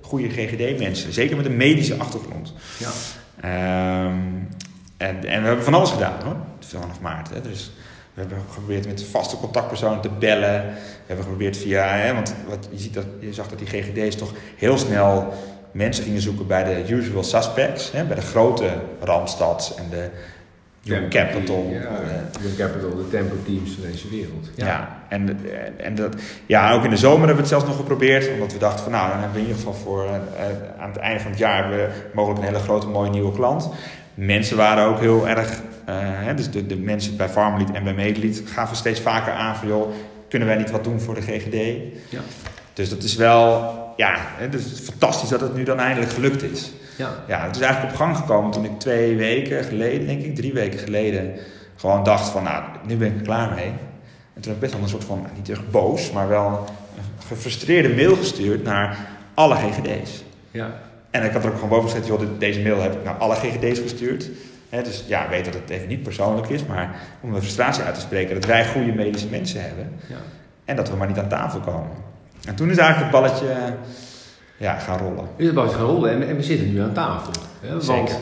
goede 0.00 0.28
GGD-mensen, 0.28 1.12
zeker 1.12 1.36
met 1.36 1.46
een 1.46 1.56
medische 1.56 1.96
achtergrond. 1.96 2.54
Ja. 2.78 4.04
Um, 4.04 4.48
en, 4.96 5.24
en 5.24 5.40
we 5.40 5.46
hebben 5.46 5.64
van 5.64 5.74
alles 5.74 5.90
gedaan 5.90 6.22
hoor, 6.24 6.36
vanaf 6.60 7.00
maart. 7.00 7.30
Hè. 7.30 7.40
Dus 7.40 7.72
we 8.14 8.20
hebben 8.20 8.38
geprobeerd 8.48 8.86
met 8.86 9.04
vaste 9.04 9.36
contactpersonen 9.36 10.00
te 10.00 10.08
bellen. 10.08 10.64
We 10.64 11.06
hebben 11.06 11.24
geprobeerd 11.24 11.56
via, 11.56 11.86
hè, 11.86 12.14
want 12.14 12.34
wat, 12.48 12.68
je, 12.70 12.78
ziet 12.78 12.94
dat, 12.94 13.06
je 13.20 13.34
zag 13.34 13.48
dat 13.48 13.58
die 13.58 13.68
GGD's 13.68 14.16
toch 14.16 14.32
heel 14.56 14.78
snel 14.78 15.32
mensen 15.70 16.04
gingen 16.04 16.20
zoeken 16.20 16.46
bij 16.46 16.64
de 16.64 16.92
usual 16.92 17.24
suspects, 17.24 17.92
hè, 17.92 18.04
bij 18.04 18.16
de 18.16 18.22
grote 18.22 18.70
Randstad 19.00 19.74
en 19.78 19.84
de 19.90 20.10
Young 20.82 21.08
Capital. 21.08 21.68
Ja, 21.70 22.00
Young 22.40 22.56
Capital, 22.56 22.96
de 22.96 23.08
tempo 23.10 23.34
teams 23.44 23.70
van 23.70 23.90
deze 23.90 24.08
wereld. 24.08 24.50
Ja, 24.54 24.66
ja 24.66 25.02
en, 25.08 25.38
en 25.76 25.94
dat, 25.94 26.14
ja, 26.46 26.72
ook 26.72 26.84
in 26.84 26.90
de 26.90 26.96
zomer 26.96 27.26
hebben 27.26 27.34
we 27.34 27.40
het 27.40 27.50
zelfs 27.50 27.66
nog 27.66 27.76
geprobeerd, 27.76 28.32
omdat 28.32 28.52
we 28.52 28.58
dachten 28.58 28.82
van 28.82 28.92
nou, 28.92 29.08
dan 29.08 29.18
hebben 29.18 29.34
we 29.34 29.40
in 29.40 29.46
ieder 29.46 29.62
geval 29.62 29.80
voor 29.80 30.04
uh, 30.04 30.12
aan 30.78 30.88
het 30.88 30.98
einde 30.98 31.20
van 31.20 31.30
het 31.30 31.40
jaar 31.40 31.70
we 31.70 31.88
mogelijk 32.14 32.40
een 32.40 32.46
hele 32.46 32.58
grote 32.58 32.86
mooie 32.86 33.10
nieuwe 33.10 33.32
klant. 33.32 33.70
Mensen 34.14 34.56
waren 34.56 34.84
ook 34.84 35.00
heel 35.00 35.28
erg, 35.28 35.50
uh, 35.50 35.94
hè, 35.98 36.34
dus 36.34 36.50
de, 36.50 36.66
de 36.66 36.76
mensen 36.76 37.16
bij 37.16 37.28
Farmlead 37.28 37.70
en 37.70 37.84
bij 37.84 37.94
Medelead 37.94 38.42
gaven 38.44 38.76
steeds 38.76 39.00
vaker 39.00 39.32
aan 39.32 39.56
van 39.56 39.68
joh, 39.68 39.92
kunnen 40.28 40.48
wij 40.48 40.56
niet 40.56 40.70
wat 40.70 40.84
doen 40.84 41.00
voor 41.00 41.14
de 41.14 41.22
GGD? 41.22 41.54
Ja. 42.08 42.20
Dus 42.72 42.88
dat 42.88 43.02
is 43.02 43.16
wel, 43.16 43.74
ja, 43.96 44.16
dus 44.50 44.64
het 44.64 44.72
is 44.72 44.80
fantastisch 44.80 45.28
dat 45.28 45.40
het 45.40 45.54
nu 45.54 45.62
dan 45.62 45.78
eindelijk 45.78 46.12
gelukt 46.12 46.42
is. 46.42 46.72
Ja. 46.96 47.10
ja, 47.26 47.46
het 47.46 47.56
is 47.56 47.62
eigenlijk 47.62 47.92
op 47.92 47.98
gang 47.98 48.16
gekomen 48.16 48.50
toen 48.50 48.64
ik 48.64 48.78
twee 48.78 49.16
weken 49.16 49.64
geleden, 49.64 50.06
denk 50.06 50.22
ik, 50.22 50.34
drie 50.34 50.52
weken 50.52 50.78
geleden, 50.78 51.34
gewoon 51.76 52.04
dacht 52.04 52.28
van, 52.28 52.42
nou, 52.42 52.64
nu 52.86 52.96
ben 52.96 53.08
ik 53.08 53.16
er 53.16 53.22
klaar 53.22 53.54
mee. 53.54 53.72
En 54.34 54.40
toen 54.40 54.52
heb 54.52 54.54
ik 54.54 54.60
best 54.60 54.72
wel 54.72 54.82
een 54.82 54.88
soort 54.88 55.04
van, 55.04 55.26
niet 55.36 55.50
echt 55.50 55.70
boos, 55.70 56.10
maar 56.10 56.28
wel 56.28 56.66
een 56.96 57.26
gefrustreerde 57.26 57.94
mail 57.94 58.16
gestuurd 58.16 58.64
naar 58.64 58.98
alle 59.34 59.54
GGD's. 59.54 60.24
Ja. 60.50 60.70
En 61.10 61.24
ik 61.24 61.32
had 61.32 61.44
er 61.44 61.48
ook 61.48 61.54
gewoon 61.54 61.70
boven 61.70 61.90
gezet, 61.90 62.06
joh, 62.06 62.20
deze 62.38 62.60
mail 62.60 62.80
heb 62.80 62.92
ik 62.92 63.04
naar 63.04 63.14
alle 63.14 63.34
GGD's 63.34 63.78
gestuurd. 63.78 64.30
He, 64.68 64.82
dus 64.82 65.04
ja, 65.06 65.28
weet 65.28 65.44
dat 65.44 65.54
het 65.54 65.70
even 65.70 65.88
niet 65.88 66.02
persoonlijk 66.02 66.48
is, 66.48 66.66
maar 66.66 66.94
om 67.20 67.30
mijn 67.30 67.42
frustratie 67.42 67.82
uit 67.82 67.94
te 67.94 68.00
spreken 68.00 68.34
dat 68.34 68.44
wij 68.44 68.66
goede 68.66 68.92
medische 68.92 69.28
mensen 69.28 69.62
hebben. 69.62 69.92
Ja. 70.08 70.16
En 70.64 70.76
dat 70.76 70.88
we 70.88 70.96
maar 70.96 71.06
niet 71.06 71.18
aan 71.18 71.28
tafel 71.28 71.60
komen. 71.60 71.90
En 72.46 72.54
toen 72.54 72.70
is 72.70 72.76
eigenlijk 72.76 73.12
het 73.12 73.22
balletje 73.22 73.74
ja, 74.62 74.78
gaan 74.78 74.98
rollen. 74.98 75.24
Is 75.36 75.46
het 75.46 75.54
balletje 75.54 75.76
gaan 75.76 75.86
rollen 75.86 76.10
en, 76.10 76.28
en 76.28 76.36
we 76.36 76.42
zitten 76.42 76.72
nu 76.72 76.80
aan 76.80 76.92
tafel. 76.92 77.32
Hè? 77.60 77.70
Want, 77.70 77.84
Zeker. 77.84 78.14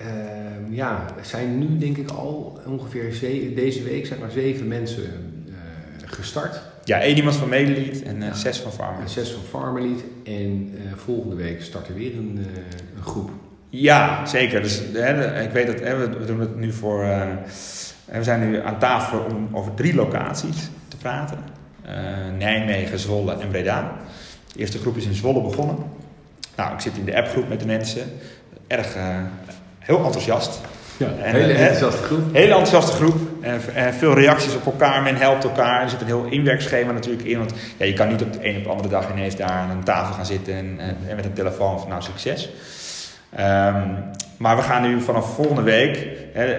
Uh, 0.00 0.76
ja, 0.76 1.04
er 1.18 1.24
zijn 1.24 1.58
nu 1.58 1.78
denk 1.78 1.96
ik 1.96 2.10
al 2.10 2.60
ongeveer 2.66 3.12
ze- 3.12 3.52
deze 3.54 3.82
week 3.82 4.06
zeg 4.06 4.18
maar 4.18 4.30
zeven 4.30 4.68
mensen 4.68 5.02
uh, 5.48 5.54
gestart. 6.04 6.60
Ja, 6.84 7.00
één 7.00 7.16
iemand 7.16 7.36
van 7.36 7.48
Medelead 7.48 8.00
en 8.00 8.16
uh, 8.16 8.26
ja. 8.26 8.34
zes 8.34 8.58
van 8.58 8.72
Farmer. 8.72 9.08
Zes 9.08 9.30
van 9.30 9.42
Farmerlead. 9.42 10.00
En 10.24 10.74
volgende 10.96 11.36
week 11.36 11.62
start 11.62 11.88
er 11.88 11.94
weer 11.94 12.12
een, 12.16 12.46
een 12.96 13.02
groep. 13.02 13.30
Ja, 13.68 14.26
zeker. 14.26 14.62
Dus 14.62 14.82
hè, 14.92 15.42
ik 15.42 15.50
weet 15.50 15.66
dat 15.66 15.80
hè, 15.80 15.96
we, 15.96 16.24
doen 16.24 16.40
het 16.40 16.56
nu 16.56 16.72
voor. 16.72 16.98
we 18.04 18.22
zijn 18.24 18.50
nu 18.50 18.60
aan 18.60 18.78
tafel 18.78 19.18
om 19.20 19.48
over 19.52 19.74
drie 19.74 19.94
locaties 19.94 20.70
te 20.88 20.96
praten: 20.96 21.38
Nijmegen, 22.38 22.98
Zwolle 22.98 23.32
en 23.32 23.48
Breda. 23.48 23.96
De 24.52 24.58
eerste 24.58 24.78
groep 24.78 24.96
is 24.96 25.04
in 25.04 25.14
Zwolle 25.14 25.42
begonnen. 25.42 25.76
Nou, 26.56 26.74
ik 26.74 26.80
zit 26.80 26.96
in 26.96 27.04
de 27.04 27.16
appgroep 27.16 27.48
met 27.48 27.60
de 27.60 27.66
mensen. 27.66 28.02
Erg, 28.66 28.96
uh, 28.96 29.02
heel 29.78 30.04
enthousiast. 30.04 30.60
Ja, 30.96 31.06
en, 31.22 31.34
hele 31.34 31.52
enthousiaste 31.52 32.02
groep. 32.02 32.20
Hele 32.32 32.54
enthousiaste 32.54 32.92
groep. 32.92 33.16
En, 33.74 33.94
veel 33.94 34.14
reacties 34.14 34.54
op 34.54 34.66
elkaar. 34.66 35.02
Men 35.02 35.16
helpt 35.16 35.44
elkaar. 35.44 35.82
Er 35.82 35.90
zit 35.90 36.00
een 36.00 36.06
heel 36.06 36.24
inwerkschema 36.24 36.92
natuurlijk 36.92 37.24
in. 37.24 37.38
Want 37.38 37.52
ja, 37.76 37.84
je 37.84 37.92
kan 37.92 38.08
niet 38.08 38.22
op 38.22 38.32
de 38.32 38.48
een 38.48 38.56
op 38.56 38.62
de 38.62 38.68
andere 38.68 38.88
dag 38.88 39.10
ineens 39.10 39.36
daar 39.36 39.50
aan 39.50 39.70
een 39.70 39.84
tafel 39.84 40.14
gaan 40.14 40.26
zitten. 40.26 40.54
En, 40.54 40.76
en, 40.78 40.96
en 41.08 41.16
met 41.16 41.24
een 41.24 41.32
telefoon 41.32 41.78
van 41.78 41.88
nou 41.88 42.02
succes. 42.02 42.50
Um, 43.38 44.04
maar 44.36 44.56
we 44.56 44.62
gaan 44.62 44.82
nu 44.82 45.00
vanaf 45.00 45.34
volgende 45.34 45.62
week... 45.62 46.08
Hè, 46.32 46.56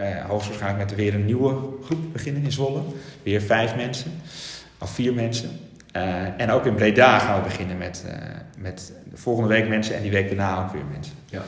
uh, 0.00 0.24
hoogstwaarschijnlijk 0.28 0.88
met 0.88 0.98
weer 0.98 1.14
een 1.14 1.24
nieuwe 1.24 1.56
groep 1.84 2.12
beginnen 2.12 2.42
in 2.44 2.52
Zwolle. 2.52 2.80
Weer 3.22 3.40
vijf 3.40 3.76
mensen. 3.76 4.20
Of 4.78 4.90
vier 4.90 5.14
mensen. 5.14 5.50
En 6.36 6.50
ook 6.50 6.66
in 6.66 6.74
Breda 6.74 7.18
gaan 7.18 7.36
we 7.36 7.48
beginnen 7.48 7.78
met, 7.78 8.04
met 8.58 8.92
de 9.10 9.16
volgende 9.16 9.48
week 9.48 9.68
mensen 9.68 9.96
en 9.96 10.02
die 10.02 10.10
week 10.10 10.26
daarna 10.28 10.64
ook 10.64 10.72
weer 10.72 10.84
mensen. 10.92 11.14
Ja. 11.26 11.42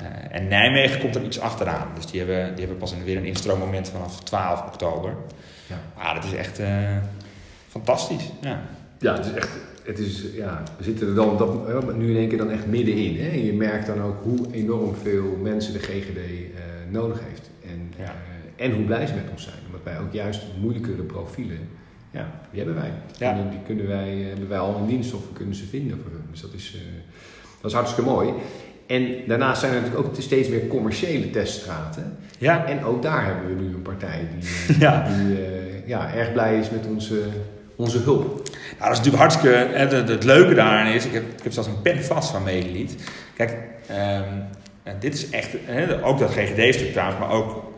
Ja. 0.00 0.30
en 0.30 0.48
Nijmegen 0.48 1.00
komt 1.00 1.14
er 1.14 1.22
iets 1.22 1.40
achteraan. 1.40 1.88
Dus 1.94 2.06
die 2.06 2.20
hebben, 2.20 2.50
die 2.50 2.58
hebben 2.58 2.76
pas 2.76 2.94
weer 3.04 3.16
een 3.16 3.24
instroommoment 3.24 3.88
vanaf 3.88 4.22
12 4.22 4.62
oktober. 4.62 5.14
Ja. 5.66 5.76
Ah, 5.96 6.14
dat 6.14 6.24
is 6.24 6.34
echt 6.34 6.60
fantastisch. 7.68 8.30
Ja. 8.40 8.60
ja, 8.98 9.16
het 9.16 9.26
is 9.26 9.32
echt 9.32 9.48
het 9.84 9.98
is, 9.98 10.24
ja, 10.34 10.62
we 10.78 10.84
zitten 10.84 11.08
er 11.08 11.14
dan 11.14 11.36
dat, 11.36 11.96
nu 11.96 12.10
in 12.10 12.16
één 12.16 12.28
keer 12.28 12.38
dan 12.38 12.50
echt 12.50 12.66
middenin. 12.66 13.16
Hè? 13.20 13.28
En 13.28 13.44
je 13.44 13.52
merkt 13.52 13.86
dan 13.86 14.02
ook 14.02 14.22
hoe 14.22 14.52
enorm 14.52 14.94
veel 14.94 15.38
mensen 15.42 15.72
de 15.72 15.78
GGD 15.78 16.18
nodig 16.90 17.20
heeft. 17.28 17.50
En, 17.66 17.92
ja. 17.98 18.14
en 18.56 18.72
hoe 18.72 18.84
blij 18.84 19.06
ze 19.06 19.14
met 19.14 19.30
ons 19.30 19.42
zijn. 19.42 19.56
Omdat 19.66 19.80
wij 19.82 19.98
ook 19.98 20.12
juist 20.12 20.42
moeilijkere 20.60 21.02
profielen, 21.02 21.68
ja, 22.12 22.30
die 22.50 22.62
hebben 22.62 22.74
wij. 22.74 22.92
Ja. 23.18 23.34
Die, 23.34 23.48
die 23.48 23.58
kunnen 23.66 23.88
wij, 23.88 24.16
uh, 24.16 24.28
hebben 24.28 24.48
wij 24.48 24.58
al 24.58 24.76
in 24.76 24.86
dienst 24.86 25.14
of 25.14 25.20
we 25.20 25.32
kunnen 25.32 25.54
ze 25.54 25.66
vinden 25.66 26.00
voor 26.02 26.10
hun. 26.10 26.26
Dus 26.30 26.40
dat 26.40 26.52
is, 26.52 26.76
dat 27.60 27.70
is 27.70 27.76
hartstikke 27.76 28.10
mooi. 28.10 28.32
En 28.86 29.08
daarnaast 29.26 29.60
zijn 29.60 29.74
er 29.74 29.80
natuurlijk 29.80 30.08
ook 30.08 30.14
steeds 30.18 30.48
meer 30.48 30.66
commerciële 30.66 31.30
teststraten. 31.30 32.16
Ja. 32.38 32.66
En 32.66 32.84
ook 32.84 33.02
daar 33.02 33.24
hebben 33.24 33.56
we 33.56 33.62
nu 33.62 33.74
een 33.74 33.82
partij 33.82 34.28
die, 34.38 34.78
ja. 34.86 35.08
die 35.08 35.38
ja, 35.86 36.14
erg 36.14 36.32
blij 36.32 36.58
is 36.58 36.70
met 36.70 36.86
onze 36.86 37.22
onze 37.76 37.98
hulp. 37.98 38.24
Nou, 38.24 38.44
dat 38.78 38.90
is 38.90 38.96
natuurlijk 38.96 39.16
hartstikke. 39.16 39.56
Het, 39.56 40.08
het, 40.08 40.24
leuke 40.24 40.54
daarin 40.54 40.94
is, 40.94 41.04
ik 41.04 41.12
heb, 41.12 41.22
ik 41.22 41.42
heb 41.42 41.52
zelfs 41.52 41.68
een 41.68 41.82
pen 41.82 42.04
vast 42.04 42.30
van 42.30 42.42
Medelied. 42.42 42.96
Kijk, 43.36 43.50
um, 43.90 44.44
dit 44.98 45.14
is 45.14 45.30
echt, 45.30 45.48
ook 46.02 46.18
dat 46.18 46.30
GGD-stuk 46.30 46.92
trouwens, 46.92 47.18
maar 47.18 47.30
ook 47.30 47.72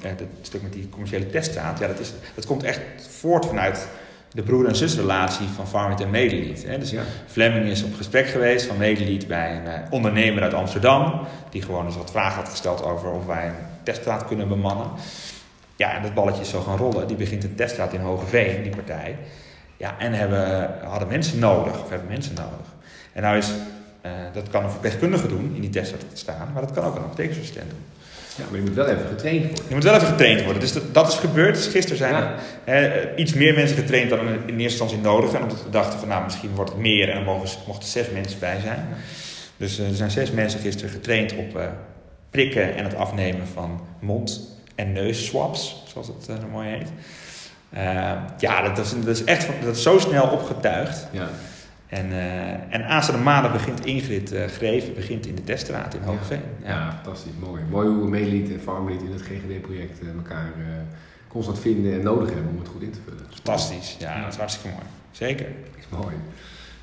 het 0.00 0.22
stuk 0.40 0.62
met 0.62 0.72
die 0.72 0.88
commerciële 0.88 1.30
teststraat. 1.30 1.78
Ja, 1.78 1.86
dat, 1.86 1.98
is, 1.98 2.12
dat 2.34 2.46
komt 2.46 2.62
echt 2.62 2.80
voort 3.10 3.46
vanuit 3.46 3.88
de 4.32 4.42
broer- 4.42 4.66
en 4.66 4.76
zusrelatie 4.76 5.46
van 5.46 5.68
Farmit 5.68 6.00
en 6.00 6.10
Medelied. 6.10 6.66
Dus 6.78 6.90
ja. 6.90 7.02
Fleming 7.26 7.66
is 7.66 7.82
op 7.82 7.94
gesprek 7.94 8.26
geweest 8.26 8.66
van 8.66 8.76
Medelied 8.76 9.26
bij 9.26 9.56
een 9.56 9.64
uh, 9.64 9.72
ondernemer 9.90 10.42
uit 10.42 10.54
Amsterdam. 10.54 11.26
Die 11.50 11.62
gewoon 11.62 11.86
eens 11.86 11.96
wat 11.96 12.10
vragen 12.10 12.42
had 12.42 12.48
gesteld 12.48 12.82
over 12.84 13.10
of 13.10 13.26
wij 13.26 13.46
een 13.46 13.54
teststraat 13.82 14.26
kunnen 14.26 14.48
bemannen. 14.48 14.86
Ja, 15.76 15.94
en 15.94 16.02
dat 16.02 16.14
balletje 16.14 16.40
is 16.40 16.50
zo 16.50 16.60
gaan 16.60 16.76
rollen. 16.76 17.06
Die 17.06 17.16
begint 17.16 17.44
een 17.44 17.54
teststraat 17.54 17.92
in 17.92 18.00
Hogeveen, 18.00 18.62
die 18.62 18.76
partij. 18.76 19.16
Ja, 19.76 19.94
en 19.98 20.12
hebben, 20.12 20.70
hadden 20.84 21.08
mensen 21.08 21.38
nodig, 21.38 21.82
of 21.82 21.90
hebben 21.90 22.08
mensen 22.08 22.34
nodig. 22.34 22.66
En 23.12 23.22
nou 23.22 23.36
is, 23.36 23.50
uh, 24.06 24.12
dat 24.32 24.48
kan 24.48 24.64
een 24.64 24.70
verpleegkundige 24.70 25.28
doen, 25.28 25.52
in 25.54 25.60
die 25.60 25.70
teststraat 25.70 26.04
staan, 26.12 26.50
maar 26.52 26.62
dat 26.62 26.72
kan 26.72 26.84
ook 26.84 26.96
een 26.96 27.02
apothekersassistent 27.02 27.70
doen. 27.70 27.80
Ja, 28.36 28.44
maar 28.50 28.58
je 28.58 28.64
moet 28.64 28.74
wel 28.74 28.86
even 28.86 29.06
getraind 29.06 29.46
worden. 29.46 29.64
Je 29.68 29.74
moet 29.74 29.84
wel 29.84 29.94
even 29.94 30.06
getraind 30.06 30.42
worden. 30.42 30.60
Dus 30.60 30.72
dat, 30.72 30.94
dat 30.94 31.08
is 31.08 31.14
gebeurd. 31.14 31.54
Dus 31.54 31.66
gisteren 31.66 31.98
zijn 31.98 32.34
er 32.64 33.18
iets 33.18 33.32
meer 33.32 33.54
mensen 33.54 33.76
getraind 33.76 34.10
dan 34.10 34.18
in 34.20 34.28
eerste 34.36 34.62
instantie 34.62 34.98
nodig. 34.98 35.32
En 35.32 35.42
omdat 35.42 35.62
we 35.62 35.70
dachten 35.70 35.98
van 35.98 36.08
nou, 36.08 36.24
misschien 36.24 36.54
wordt 36.54 36.70
het 36.70 36.80
meer 36.80 37.08
en 37.08 37.16
er 37.16 37.24
mogen, 37.24 37.48
mochten 37.66 37.88
zes 37.88 38.10
mensen 38.10 38.38
bij 38.38 38.60
zijn. 38.60 38.86
Dus 39.56 39.78
uh, 39.78 39.88
er 39.88 39.94
zijn 39.94 40.10
zes 40.10 40.30
mensen 40.30 40.60
gisteren 40.60 40.90
getraind 40.90 41.34
op 41.36 41.60
prikken 42.30 42.76
en 42.76 42.84
het 42.84 42.94
afnemen 42.94 43.46
van 43.52 43.80
mond- 43.98 44.40
en 44.74 44.92
neusswaps, 44.92 45.82
zoals 45.86 46.06
het 46.06 46.28
uh, 46.30 46.36
mooi 46.52 46.68
heet. 46.68 46.88
Ja, 48.38 48.62
dat 48.62 48.78
is, 48.78 48.90
dat 49.04 49.16
is 49.16 49.24
echt 49.24 49.48
dat 49.64 49.76
is 49.76 49.82
zo 49.82 49.98
snel 49.98 50.26
opgetuigd. 50.26 51.06
Ja. 51.10 51.28
En, 51.92 52.10
uh, 52.10 52.74
en 52.74 52.86
aanstaande 52.86 53.22
maanden 53.22 53.52
begint 53.52 53.86
Ingrid 53.86 54.32
uh, 54.32 54.44
Greven 54.44 54.94
begint 54.94 55.26
in 55.26 55.34
de 55.34 55.44
teststraat 55.44 55.94
in 55.94 56.02
Hoogveen. 56.02 56.40
Ja. 56.62 56.68
Ja. 56.68 56.74
ja. 56.74 56.92
fantastisch, 56.92 57.32
mooi. 57.40 57.62
Mooi 57.70 57.88
hoe 57.88 58.08
Meelied 58.08 58.50
en 58.52 58.60
Farmlied 58.60 59.02
in 59.02 59.12
het 59.12 59.22
GGD-project 59.22 60.00
elkaar 60.16 60.52
constant 61.28 61.58
vinden 61.58 61.92
en 61.92 62.02
nodig 62.02 62.32
hebben 62.32 62.50
om 62.50 62.58
het 62.58 62.68
goed 62.68 62.82
in 62.82 62.90
te 62.90 62.98
vullen. 63.04 63.26
Fantastisch, 63.30 63.96
ja, 63.98 64.20
dat 64.22 64.32
is 64.32 64.38
hartstikke 64.38 64.76
mooi. 64.76 64.86
Zeker. 65.10 65.46
Is 65.78 65.88
mooi. 65.88 66.14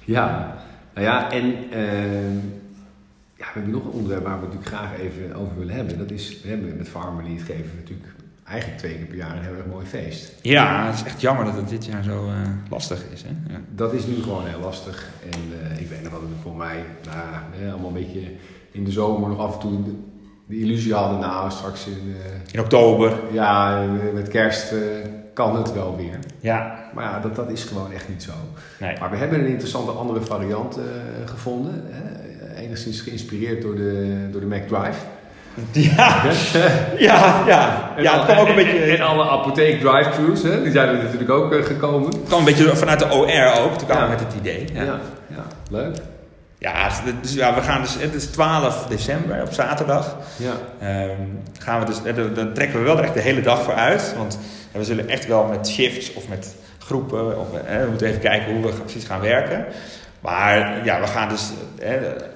Ja, 0.06 0.58
nou 0.94 1.06
ja, 1.06 1.32
en 1.32 1.54
ehm, 1.72 2.36
ja, 3.36 3.46
we 3.46 3.54
hebben 3.54 3.72
nog 3.72 3.86
een 3.86 3.92
onderwerp 3.92 4.24
waar 4.24 4.40
we 4.40 4.46
het 4.46 4.54
natuurlijk 4.54 4.76
graag 4.76 5.00
even 5.00 5.36
over 5.36 5.58
willen 5.58 5.76
hebben. 5.76 5.98
Dat 5.98 6.12
is, 6.12 6.42
we 6.42 6.50
hebben 6.50 6.78
met 6.78 6.90
Farmerly 6.90 7.38
geven 7.38 7.72
natuurlijk 7.76 8.10
eigenlijk 8.50 8.80
twee 8.80 8.96
keer 8.96 9.06
per 9.06 9.16
jaar 9.16 9.38
een 9.38 9.44
heel 9.44 9.56
erg 9.56 9.66
mooi 9.66 9.86
feest. 9.86 10.34
Ja, 10.42 10.86
het 10.86 10.96
is 10.96 11.04
echt 11.04 11.22
jammer 11.22 11.46
dat 11.46 11.56
het 11.56 11.70
dit 11.70 11.86
jaar 11.86 12.04
zo 12.04 12.26
uh, 12.26 12.34
lastig 12.70 13.04
is. 13.14 13.22
Hè? 13.22 13.54
Ja. 13.54 13.60
Dat 13.76 13.94
is 13.94 14.06
nu 14.06 14.22
gewoon 14.24 14.48
heel 14.48 14.60
lastig. 14.60 15.10
En 15.32 15.40
uh, 15.72 15.82
ik 15.82 15.90
weet 15.90 16.02
nog 16.04 16.12
dat 16.12 16.22
we 16.22 16.42
voor 16.42 16.56
mij 16.56 16.86
nou, 17.04 17.72
allemaal 17.72 17.88
een 17.88 18.06
beetje 18.06 18.22
in 18.72 18.84
de 18.84 18.92
zomer 18.92 19.30
nog 19.30 19.40
af 19.40 19.54
en 19.54 19.60
toe 19.60 19.84
de, 19.84 19.94
de 20.46 20.60
illusie 20.60 20.94
hadden. 20.94 21.20
Nou, 21.20 21.52
straks 21.52 21.88
in... 21.88 22.08
Uh, 22.08 22.16
in 22.52 22.60
oktober. 22.60 23.20
Ja, 23.32 23.86
met 24.14 24.28
kerst 24.28 24.74
kan 25.34 25.56
het 25.56 25.74
wel 25.74 25.96
weer. 25.98 26.20
Ja. 26.40 26.90
Maar 26.94 27.04
ja, 27.04 27.20
dat, 27.20 27.36
dat 27.36 27.50
is 27.50 27.64
gewoon 27.64 27.92
echt 27.92 28.10
niet 28.10 28.24
zo. 28.24 28.32
Nee. 28.80 29.00
Maar 29.00 29.10
we 29.10 29.18
hebben 29.18 29.40
een 29.40 29.48
interessante 29.48 29.92
andere 29.92 30.22
variant 30.22 30.80
gevonden. 31.26 31.84
Hè? 31.88 32.20
enigszins 32.56 33.02
geïnspireerd 33.02 33.62
door 33.62 33.76
de, 33.76 34.28
door 34.32 34.42
de 34.42 34.48
Mac 34.48 34.68
Drive. 34.68 35.00
Ja, 35.72 36.24
ja, 36.98 37.44
ja. 37.48 37.92
En, 37.96 38.04
ja, 38.04 38.14
het 38.14 38.26
kwam 38.26 38.38
ook 38.38 38.48
een 38.48 38.56
beetje... 38.56 38.80
En 38.80 39.02
alle 39.02 39.30
apotheek 39.30 39.80
drive-thrus, 39.80 40.42
die 40.42 40.72
zijn 40.72 40.88
er 40.88 41.04
natuurlijk 41.04 41.30
ook 41.30 41.54
uh, 41.54 41.66
gekomen. 41.66 42.10
Het 42.10 42.28
kwam 42.28 42.40
een 42.40 42.46
beetje 42.46 42.76
vanuit 42.76 43.00
de 43.00 43.12
OR 43.12 43.62
ook, 43.64 43.78
toen 43.78 43.88
kwamen 43.88 44.04
we 44.04 44.10
met 44.10 44.20
het 44.20 44.34
idee. 44.40 44.68
Ja, 44.74 44.84
ja, 44.84 45.00
ja 45.28 45.44
leuk. 45.70 45.98
Ja, 46.60 46.90
dus, 47.22 47.34
ja, 47.34 47.56
we 47.56 47.62
gaan 47.62 47.82
dus, 47.82 47.96
het 48.00 48.14
is 48.14 48.26
12 48.26 48.86
december 48.90 49.42
op 49.42 49.54
zaterdag. 49.54 50.18
Ja. 50.38 50.54
Um, 51.04 51.42
gaan 51.60 51.80
we 51.80 51.86
dus, 51.86 52.04
eh, 52.04 52.16
dan 52.36 52.54
trekken 52.54 52.80
we 52.80 52.86
wel 52.86 53.02
echt 53.02 53.14
de 53.14 53.20
hele 53.20 53.42
dag 53.42 53.62
voor 53.62 53.74
uit. 53.74 54.14
Want 54.18 54.40
we 54.72 54.84
zullen 54.84 55.10
echt 55.10 55.28
wel 55.28 55.46
met 55.46 55.70
shifts 55.70 56.14
of 56.14 56.28
met 56.28 56.56
groepen, 56.80 57.40
of, 57.40 57.54
eh, 57.54 57.82
we 57.82 57.90
moeten 57.90 58.08
even 58.08 58.20
kijken 58.20 58.54
hoe 58.54 58.62
we 58.62 58.72
precies 58.72 59.06
gaan 59.06 59.22
werken. 59.22 59.66
Maar 60.20 60.86
ja, 60.86 61.00
we 61.00 61.08
gaan 61.08 61.30
dus 61.30 61.52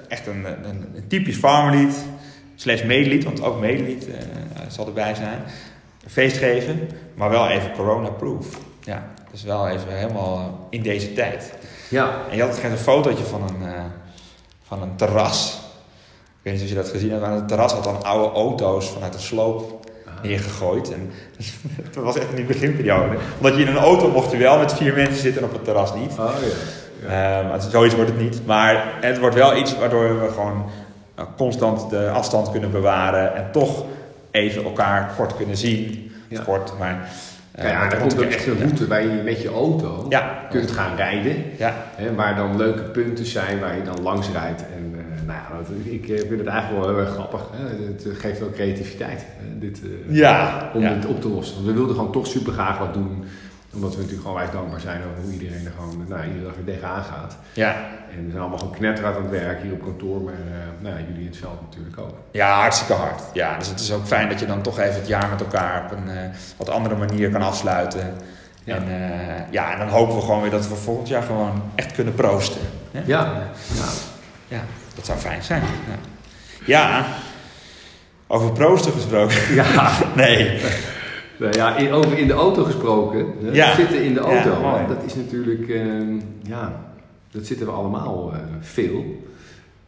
echt 0.08 0.26
een, 0.26 0.44
een, 0.44 0.86
een 0.94 1.06
typisch 1.08 1.36
farmerlied, 1.36 1.94
slash 2.54 2.82
medelied, 2.82 3.24
want 3.24 3.42
ook 3.42 3.60
medelied 3.60 4.08
uh, 4.08 4.14
zal 4.68 4.86
erbij 4.86 5.14
zijn. 5.14 5.42
Een 6.04 6.10
feest 6.10 6.36
geven, 6.36 6.88
maar 7.14 7.30
wel 7.30 7.48
even 7.48 7.72
corona-proof. 7.72 8.46
Ja, 8.80 9.06
dus 9.30 9.42
wel 9.42 9.68
even 9.68 9.96
helemaal 9.96 10.66
in 10.70 10.82
deze 10.82 11.12
tijd. 11.12 11.52
Ja. 11.90 12.18
En 12.30 12.36
je 12.36 12.42
had 12.42 12.62
een 12.62 12.76
fotootje 12.76 13.24
van 13.24 13.42
een, 13.42 13.68
uh, 13.68 13.82
van 14.66 14.82
een 14.82 14.96
terras. 14.96 15.58
Ik 16.42 16.50
weet 16.50 16.52
niet 16.52 16.62
of 16.62 16.68
je 16.68 16.74
dat 16.74 16.88
gezien 16.88 17.10
hebt, 17.10 17.22
maar 17.22 17.32
het 17.32 17.48
terras 17.48 17.72
had 17.72 17.84
dan 17.84 18.02
oude 18.02 18.34
auto's 18.34 18.88
vanuit 18.88 19.12
de 19.12 19.18
sloop 19.18 19.90
ah. 20.06 20.22
neergegooid. 20.22 20.92
En 20.92 21.10
dat 21.92 22.04
was 22.04 22.16
echt 22.16 22.30
in 22.30 22.36
die 22.36 22.44
beginperiode. 22.44 23.16
Omdat 23.36 23.56
je 23.56 23.62
in 23.62 23.68
een 23.68 23.76
auto 23.76 24.10
mocht 24.10 24.30
je 24.30 24.36
wel 24.36 24.58
met 24.58 24.72
vier 24.72 24.94
mensen 24.94 25.22
zitten 25.22 25.42
en 25.42 25.48
op 25.48 25.54
het 25.54 25.64
terras 25.64 25.94
niet. 25.94 26.12
Oh, 26.18 26.30
ja. 27.06 27.54
Um, 27.54 27.60
zoiets 27.60 27.94
wordt 27.94 28.10
het 28.10 28.20
niet. 28.20 28.46
Maar 28.46 28.94
het 29.00 29.18
wordt 29.18 29.34
wel 29.34 29.56
iets 29.56 29.78
waardoor 29.78 30.20
we 30.20 30.30
gewoon 30.30 30.64
constant 31.36 31.90
de 31.90 32.08
afstand 32.08 32.50
kunnen 32.50 32.70
bewaren. 32.70 33.34
En 33.34 33.50
toch 33.52 33.84
even 34.30 34.64
elkaar 34.64 35.12
kort 35.16 35.36
kunnen 35.36 35.56
zien. 35.56 36.12
Ja. 36.28 36.42
Kort, 36.42 36.72
maar... 36.78 37.08
Uh, 37.58 37.64
ja, 37.64 37.90
er 37.90 37.98
komt 37.98 38.18
ook 38.18 38.30
echt 38.30 38.46
een 38.46 38.58
route 38.58 38.86
waar 38.86 39.02
je 39.02 39.22
met 39.24 39.42
je 39.42 39.48
auto 39.48 40.06
ja. 40.08 40.46
kunt 40.50 40.70
gaan 40.70 40.96
rijden. 40.96 41.36
Ja. 41.58 41.74
Hè, 41.94 42.14
waar 42.14 42.36
dan 42.36 42.56
leuke 42.56 42.82
punten 42.82 43.26
zijn 43.26 43.60
waar 43.60 43.76
je 43.76 43.82
dan 43.82 44.02
langs 44.02 44.30
rijdt. 44.30 44.62
En 44.62 44.94
uh, 44.94 45.26
nou 45.26 45.38
ja, 45.38 45.90
ik 45.90 46.04
vind 46.04 46.38
het 46.38 46.46
eigenlijk 46.46 46.84
wel 46.84 46.94
heel 46.94 47.04
erg 47.04 47.12
grappig. 47.12 47.40
Hè. 47.52 47.84
Het 47.86 48.06
geeft 48.18 48.38
wel 48.38 48.50
creativiteit 48.50 49.26
dit, 49.58 49.80
ja. 50.08 50.70
om 50.74 50.80
dit 50.80 51.06
op 51.06 51.20
te 51.20 51.28
lossen. 51.28 51.54
Want 51.54 51.66
we 51.66 51.72
wilden 51.72 51.96
gewoon 51.96 52.12
toch 52.12 52.26
super 52.26 52.52
graag 52.52 52.78
wat 52.78 52.94
doen 52.94 53.24
omdat 53.74 53.90
we 53.90 53.96
natuurlijk 53.96 54.22
gewoon 54.22 54.36
wijs 54.36 54.50
dankbaar 54.50 54.80
zijn 54.80 55.00
over 55.10 55.22
hoe 55.22 55.32
iedereen 55.32 55.66
er 55.66 55.72
gewoon 55.78 56.04
nou, 56.08 56.26
iedere 56.26 56.44
dag 56.44 56.54
weer 56.54 56.74
tegenaan 56.74 57.04
gaat. 57.04 57.36
Ja. 57.52 57.76
En 58.10 58.24
we 58.24 58.30
zijn 58.30 58.40
allemaal 58.40 58.58
gewoon 58.58 58.74
knetterhard 58.74 59.16
aan 59.16 59.22
het 59.22 59.30
werk 59.30 59.62
hier 59.62 59.72
op 59.72 59.82
kantoor, 59.82 60.20
maar 60.20 60.34
uh, 60.34 60.82
nou, 60.82 60.96
jullie 61.08 61.20
in 61.20 61.26
het 61.26 61.36
veld 61.36 61.60
natuurlijk 61.60 61.98
ook. 61.98 62.14
Ja, 62.30 62.60
hartstikke 62.60 62.92
hard. 62.92 63.22
Ja, 63.32 63.58
dus 63.58 63.68
het 63.68 63.80
is 63.80 63.92
ook 63.92 64.06
fijn 64.06 64.28
dat 64.28 64.40
je 64.40 64.46
dan 64.46 64.62
toch 64.62 64.78
even 64.78 64.94
het 64.94 65.06
jaar 65.06 65.28
met 65.28 65.40
elkaar 65.40 65.84
op 65.84 65.90
een 65.90 66.08
uh, 66.08 66.20
wat 66.56 66.68
andere 66.68 66.96
manier 66.96 67.30
kan 67.30 67.42
afsluiten. 67.42 68.14
Ja. 68.64 68.76
En, 68.76 68.88
uh, 68.88 69.52
ja, 69.52 69.72
en 69.72 69.78
dan 69.78 69.88
hopen 69.88 70.14
we 70.14 70.20
gewoon 70.20 70.40
weer 70.40 70.50
dat 70.50 70.68
we 70.68 70.74
volgend 70.74 71.08
jaar 71.08 71.22
gewoon 71.22 71.62
echt 71.74 71.92
kunnen 71.92 72.14
proosten. 72.14 72.60
Ja. 72.90 73.00
Ja, 73.06 73.42
ja. 73.74 73.84
ja 74.48 74.60
dat 74.94 75.06
zou 75.06 75.18
fijn 75.18 75.42
zijn. 75.42 75.62
Ja. 75.62 75.96
ja. 76.66 77.04
Over 78.26 78.52
proosten 78.52 78.92
gesproken. 78.92 79.54
Ja. 79.54 79.92
nee. 80.14 80.60
Nou 81.38 81.56
ja, 81.56 81.76
in, 81.76 81.92
over 81.92 82.18
in 82.18 82.26
de 82.26 82.32
auto 82.32 82.64
gesproken. 82.64 83.26
Ja. 83.52 83.74
Zitten 83.74 84.04
in 84.04 84.14
de 84.14 84.20
auto. 84.20 84.86
dat 84.88 85.04
is 85.06 85.14
natuurlijk, 85.14 85.68
uh, 85.68 86.20
ja, 86.42 86.80
dat 87.30 87.46
zitten 87.46 87.66
we 87.66 87.72
allemaal 87.72 88.32
uh, 88.32 88.38
veel. 88.60 89.22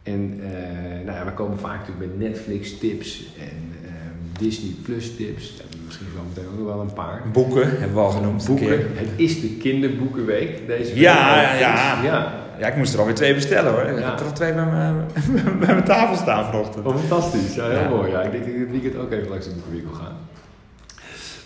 En 0.03 0.39
uh, 0.39 1.05
nou 1.05 1.17
ja, 1.17 1.25
we 1.25 1.31
komen 1.31 1.59
vaak 1.59 1.79
natuurlijk 1.79 2.07
met 2.07 2.29
Netflix 2.29 2.77
tips 2.77 3.33
en 3.39 3.73
ehm, 3.85 4.39
Disney 4.43 4.71
Plus 4.83 5.15
tips. 5.15 5.61
misschien 5.85 6.07
zo 6.15 6.21
meteen 6.27 6.51
ook 6.51 6.57
nog 6.57 6.67
wel 6.67 6.81
een 6.81 6.93
paar. 6.93 7.21
Boeken 7.31 7.69
hebben 7.69 7.93
we 7.93 7.99
al 7.99 8.09
genoemd. 8.09 8.45
Boeken. 8.45 8.97
Het 8.97 9.09
is 9.15 9.41
de 9.41 9.47
kinderboekenweek 9.47 10.67
deze 10.67 10.93
week. 10.93 11.01
Ja, 11.01 11.41
ja. 11.53 12.03
ja. 12.03 12.45
Ja, 12.59 12.67
ik 12.67 12.75
moest 12.75 12.93
er 12.93 12.99
alweer 12.99 13.15
twee 13.15 13.33
bestellen 13.33 13.71
hoor. 13.71 13.81
Ik 13.81 14.03
heb 14.03 14.19
er 14.19 14.25
al 14.25 14.33
twee 14.33 14.53
bij 14.53 14.65
mijn, 14.65 14.95
bij 15.59 15.73
mijn 15.73 15.83
tafel 15.83 16.15
staan 16.15 16.45
vanochtend. 16.45 16.85
Oh, 16.85 16.97
fantastisch. 16.97 17.55
Ja, 17.55 17.69
heel 17.69 17.89
mooi. 17.89 18.11
Ja, 18.11 18.21
ik 18.21 18.31
denk 18.31 18.43
dat 18.43 18.53
ik 18.53 18.59
dit 18.59 18.71
weekend 18.71 18.95
ook 18.95 19.11
even 19.11 19.29
langs 19.29 19.45
de 19.45 19.53
boekenwinkel 19.53 19.93
ga. 19.93 20.15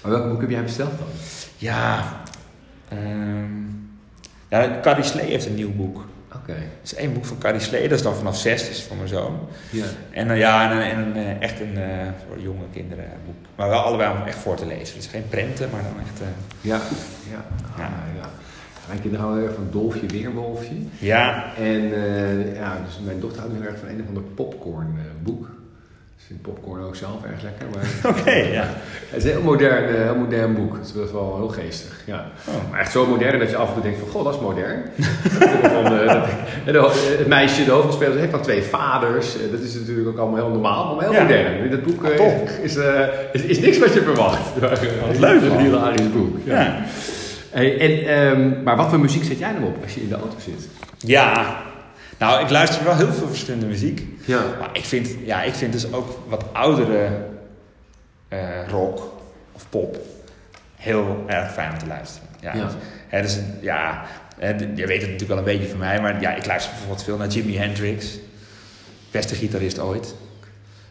Maar 0.01 0.11
welk 0.11 0.29
boek 0.29 0.41
heb 0.41 0.49
jij 0.49 0.63
besteld 0.63 0.97
dan? 0.97 1.07
Ja, 1.57 2.03
um, 2.93 3.89
Ja, 4.49 4.79
Carrie 4.81 5.03
Slee 5.03 5.25
heeft 5.25 5.45
een 5.45 5.55
nieuw 5.55 5.73
boek. 5.75 6.05
Oké. 6.35 6.51
Het 6.51 6.63
is 6.83 6.95
één 6.95 7.13
boek 7.13 7.25
van 7.25 7.37
Carrie 7.37 7.61
Slee, 7.61 7.87
dat 7.87 7.97
is 7.97 8.03
dan 8.03 8.15
vanaf 8.15 8.37
zes, 8.37 8.61
dat 8.61 8.71
is 8.71 8.83
voor 8.83 8.95
mijn 8.95 9.07
zoon. 9.07 9.39
Ja. 9.69 9.85
En 10.11 10.27
uh, 10.27 10.37
ja, 10.37 10.71
en, 10.71 10.81
en 10.81 10.97
een, 10.99 11.17
uh, 11.17 11.41
echt 11.41 11.59
een 11.59 11.77
uh, 11.77 11.83
voor 12.27 12.39
jonge 12.41 12.65
kinderen 12.73 13.05
boek. 13.25 13.35
Maar 13.55 13.69
wel 13.69 13.79
allebei 13.79 14.17
om 14.19 14.27
echt 14.27 14.37
voor 14.37 14.55
te 14.55 14.65
lezen. 14.65 14.95
Dus 14.95 15.07
geen 15.07 15.27
prenten, 15.29 15.69
maar 15.71 15.81
dan 15.81 15.99
echt... 16.01 16.19
ja, 16.61 16.81
ja. 17.31 17.45
ja. 17.77 17.83
Ah, 17.83 18.15
ja. 18.21 18.29
Mijn 18.87 19.01
kinderen 19.01 19.25
houden 19.25 19.43
heel 19.43 19.51
erg 19.51 19.61
van 19.61 19.71
Dolfje 19.71 20.05
Weerwolfje. 20.07 20.75
Ja. 20.99 21.55
En 21.55 21.81
ja, 22.53 22.81
dus 22.85 22.99
mijn 23.05 23.19
dochter 23.19 23.41
houdt 23.41 23.55
heel 23.55 23.67
erg 23.67 23.79
van 23.79 23.87
een 23.87 24.01
of 24.01 24.07
ander 24.07 24.23
popcorn 24.23 24.99
boek. 25.23 25.49
Ik 26.21 26.27
vind 26.27 26.41
popcorn 26.41 26.83
ook 26.83 26.95
zelf 26.95 27.23
erg 27.23 27.41
lekker. 27.41 27.67
Oké, 28.09 28.19
okay, 28.19 28.51
ja. 28.51 28.67
Het 29.09 29.17
is 29.17 29.23
een 29.23 29.29
heel 29.29 29.41
modern, 29.41 29.89
uh, 29.89 29.95
heel 29.95 30.15
modern 30.15 30.55
boek. 30.55 30.73
Het 30.73 30.85
is 30.85 30.91
best 30.91 31.11
wel 31.11 31.35
heel 31.35 31.47
geestig. 31.47 32.01
Ja. 32.05 32.31
Oh. 32.47 32.71
Maar 32.71 32.79
echt 32.79 32.91
zo 32.91 33.05
modern 33.05 33.39
dat 33.39 33.49
je 33.49 33.55
af 33.55 33.67
en 33.67 33.73
toe 33.73 33.83
denkt 33.83 33.99
van, 33.99 34.07
goh, 34.07 34.23
dat 34.23 34.33
is 34.33 34.39
modern. 34.39 34.81
van, 35.75 35.93
uh, 35.93 36.23
dat, 36.73 36.93
het 37.17 37.27
meisje, 37.27 37.63
de 37.65 37.71
hoofdrolspeler, 37.71 38.17
heeft 38.17 38.31
dan 38.31 38.41
twee 38.41 38.61
vaders. 38.61 39.35
Uh, 39.35 39.51
dat 39.51 39.59
is 39.59 39.73
natuurlijk 39.73 40.07
ook 40.07 40.17
allemaal 40.17 40.39
heel 40.39 40.49
normaal, 40.49 40.95
maar 40.95 41.03
heel 41.03 41.13
ja. 41.13 41.21
modern. 41.21 41.53
In 41.53 41.69
dat 41.69 41.83
boek 41.83 42.03
ah, 42.03 42.11
is, 42.61 42.75
is, 43.31 43.41
is, 43.41 43.59
niks 43.59 43.79
wat 43.79 43.93
je 43.93 44.01
verwacht. 44.01 44.59
Wat 44.59 45.19
leuk, 45.19 45.41
Een 45.41 45.59
hilarisch 45.59 46.11
boek. 46.11 46.37
Ja. 46.43 46.61
ja. 46.61 46.83
Hey, 47.49 47.79
en, 47.79 48.19
um, 48.27 48.63
maar 48.63 48.75
wat 48.75 48.89
voor 48.89 48.99
muziek 48.99 49.23
zet 49.23 49.39
jij 49.39 49.53
dan 49.53 49.63
op 49.63 49.83
als 49.83 49.93
je 49.93 50.01
in 50.01 50.09
de 50.09 50.15
auto 50.15 50.35
zit? 50.39 50.67
Ja, 50.97 51.57
nou, 52.17 52.43
ik 52.43 52.49
luister 52.49 52.83
wel 52.83 52.95
heel 52.95 53.13
veel 53.13 53.27
verschillende 53.27 53.65
muziek. 53.65 54.03
Ja. 54.25 54.43
Maar 54.59 54.69
ik 54.73 54.85
vind, 54.85 55.09
ja, 55.23 55.43
ik 55.43 55.53
vind 55.53 55.73
dus 55.73 55.93
ook 55.93 56.19
wat 56.27 56.43
oudere 56.53 57.09
uh, 58.29 58.67
rock 58.69 59.13
of 59.51 59.69
pop 59.69 59.97
heel 60.75 61.23
erg 61.27 61.51
fijn 61.51 61.71
om 61.71 61.77
te 61.77 61.87
luisteren. 61.87 62.27
Ja, 62.39 62.55
ja. 62.55 62.65
Dus, 62.65 62.73
hè, 63.07 63.21
dus, 63.21 63.39
ja 63.61 64.05
hè, 64.41 64.49
je 64.49 64.87
weet 64.87 65.01
het 65.01 65.11
natuurlijk 65.11 65.27
wel 65.27 65.37
een 65.37 65.43
beetje 65.43 65.69
van 65.69 65.77
mij, 65.77 66.01
maar 66.01 66.21
ja, 66.21 66.35
ik 66.35 66.45
luister 66.45 66.71
bijvoorbeeld 66.71 67.03
veel 67.03 67.17
naar 67.17 67.27
Jimi 67.27 67.57
Hendrix. 67.57 68.19
Beste 69.11 69.35
gitarist 69.35 69.79
ooit. 69.79 70.15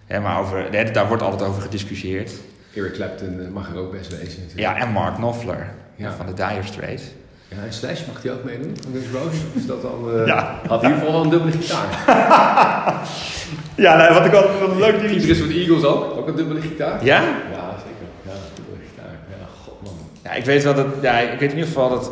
Hè, 0.07 0.21
maar 0.21 0.41
over, 0.41 0.73
hè, 0.73 0.91
daar 0.91 1.09
wordt 1.09 1.23
altijd 1.23 1.51
over 1.51 1.63
gediscussieerd. 1.63 2.33
Eric 2.75 2.93
Clapton 2.93 3.53
mag 3.53 3.71
er 3.71 3.77
ook 3.77 3.93
best 3.93 4.11
wezen 4.11 4.41
natuurlijk. 4.41 4.59
Ja, 4.59 4.77
en 4.77 4.89
Mark 4.89 5.15
Knopfler 5.15 5.71
ja. 5.97 6.13
van 6.13 6.27
de 6.27 6.33
Dire 6.33 6.63
Straits. 6.63 7.03
Ja, 7.51 7.57
en 7.65 7.73
Slash 7.73 8.07
mag 8.07 8.23
hij 8.23 8.33
ook 8.33 8.45
meedoen 8.45 8.77
van 8.83 8.93
Guns 8.93 9.07
Roses? 9.13 9.39
Is 9.55 9.67
dat 9.67 9.83
dan, 9.83 10.15
uh, 10.15 10.27
ja. 10.27 10.61
Had 10.67 10.83
in 10.83 10.89
ieder 10.89 11.05
geval 11.05 11.23
een 11.23 11.31
dubbele 11.31 11.53
gitaar. 11.53 11.89
ja, 13.85 13.97
nee, 13.97 14.09
wat 14.09 14.25
ik 14.27 14.33
altijd 14.35 14.59
wel 14.59 14.77
leuk 14.77 15.01
ding 15.01 15.23
is. 15.23 15.39
van 15.39 15.49
de 15.49 15.55
Eagles 15.55 15.85
ook, 15.85 16.17
ook 16.17 16.29
een 16.29 16.37
dubbele 16.37 16.61
gitaar. 16.61 17.05
Ja? 17.05 17.23
Ja, 17.23 17.77
zeker. 17.79 18.07
Ja, 18.27 18.33
dubbele 18.55 18.87
gitaar. 18.91 19.11
Ja, 19.29 19.47
god 19.65 19.83
man. 19.83 19.93
Ja, 20.23 20.33
ik 20.33 20.45
weet 20.45 20.63
wel 20.63 20.75
dat, 20.75 20.87
ja, 21.03 21.19
ik 21.19 21.39
weet 21.39 21.51
in 21.51 21.57
ieder 21.57 21.67
geval 21.73 21.89
dat, 21.89 22.11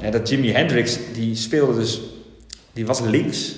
ja, 0.00 0.10
dat 0.10 0.28
Jimi 0.28 0.52
Hendrix, 0.52 0.98
die 1.12 1.36
speelde 1.36 1.74
dus, 1.74 2.00
die 2.72 2.86
was 2.86 3.00
links 3.00 3.54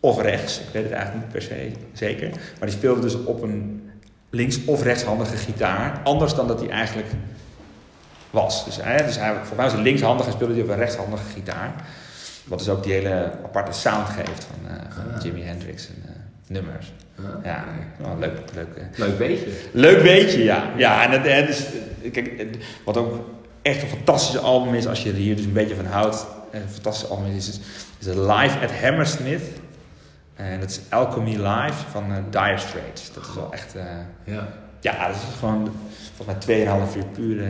of 0.00 0.22
rechts. 0.22 0.58
Ik 0.58 0.66
weet 0.72 0.82
het 0.82 0.92
eigenlijk 0.92 1.24
niet 1.24 1.32
per 1.32 1.42
se 1.42 1.70
zeker. 1.92 2.28
Maar 2.30 2.68
die 2.68 2.76
speelde 2.78 3.00
dus 3.00 3.24
op 3.24 3.42
een 3.42 3.82
links- 4.30 4.64
of 4.64 4.82
rechtshandige 4.82 5.36
gitaar. 5.36 6.00
Anders 6.04 6.34
dan 6.34 6.46
dat 6.48 6.60
hij 6.60 6.68
eigenlijk 6.68 7.08
was. 8.34 8.64
Dus, 8.64 8.78
hè, 8.82 9.04
dus 9.04 9.18
hij, 9.18 9.34
voor 9.42 9.56
mij 9.56 9.64
was 9.64 9.74
hij 9.74 9.82
linkshandig 9.82 10.26
en 10.26 10.32
speelde 10.32 10.54
hij 10.54 10.62
op 10.62 10.68
een 10.68 10.76
rechtshandige 10.76 11.24
gitaar. 11.34 11.74
Wat 12.44 12.58
dus 12.58 12.68
ook 12.68 12.82
die 12.82 12.92
hele 12.92 13.32
aparte 13.44 13.72
sound 13.72 14.08
geeft 14.08 14.44
van, 14.44 14.70
uh, 14.70 14.76
van 14.88 15.04
Ah. 15.14 15.22
Jimi 15.22 15.42
Hendrix 15.42 15.88
en 15.88 15.94
uh, 16.04 16.10
nummers. 16.46 16.92
Ah, 17.18 17.24
Ja, 17.44 17.64
leuk. 18.18 18.38
Leuk, 18.54 18.68
Leuk 18.96 19.18
beetje. 19.18 19.46
leuk 19.72 20.02
beetje, 20.02 20.44
ja. 20.44 20.70
ja 20.76 21.04
en 21.04 21.10
het, 21.10 21.32
het 21.32 21.48
is, 21.48 21.64
kijk, 22.10 22.46
wat 22.84 22.96
ook 22.96 23.24
echt 23.62 23.82
een 23.82 23.88
fantastische 23.88 24.38
album 24.38 24.74
is, 24.74 24.86
als 24.86 25.02
je 25.02 25.10
er 25.10 25.16
hier 25.16 25.36
dus 25.36 25.44
een 25.44 25.52
beetje 25.52 25.74
van 25.74 25.86
houdt. 25.86 26.26
Een 26.50 26.68
fantastische 26.68 27.14
album 27.14 27.34
is, 27.36 27.48
is, 27.48 27.60
is 27.98 28.06
Live 28.06 28.58
at 28.62 28.70
Hammersmith. 28.82 29.42
En 30.34 30.60
dat 30.60 30.70
is 30.70 30.80
Alchemy 30.88 31.36
Live 31.36 31.84
van 31.90 32.10
uh, 32.10 32.16
Dire 32.30 32.58
Straits. 32.58 33.12
Dat 33.12 33.24
is 33.24 33.34
wel 33.34 33.52
echt... 33.52 33.74
ja. 34.24 34.48
Ja, 34.80 35.06
dat 35.06 35.16
is 35.16 35.22
gewoon 35.38 35.72
volgens 36.16 36.46
mij 36.46 36.66
2,5 37.14 37.18
uur 37.18 37.42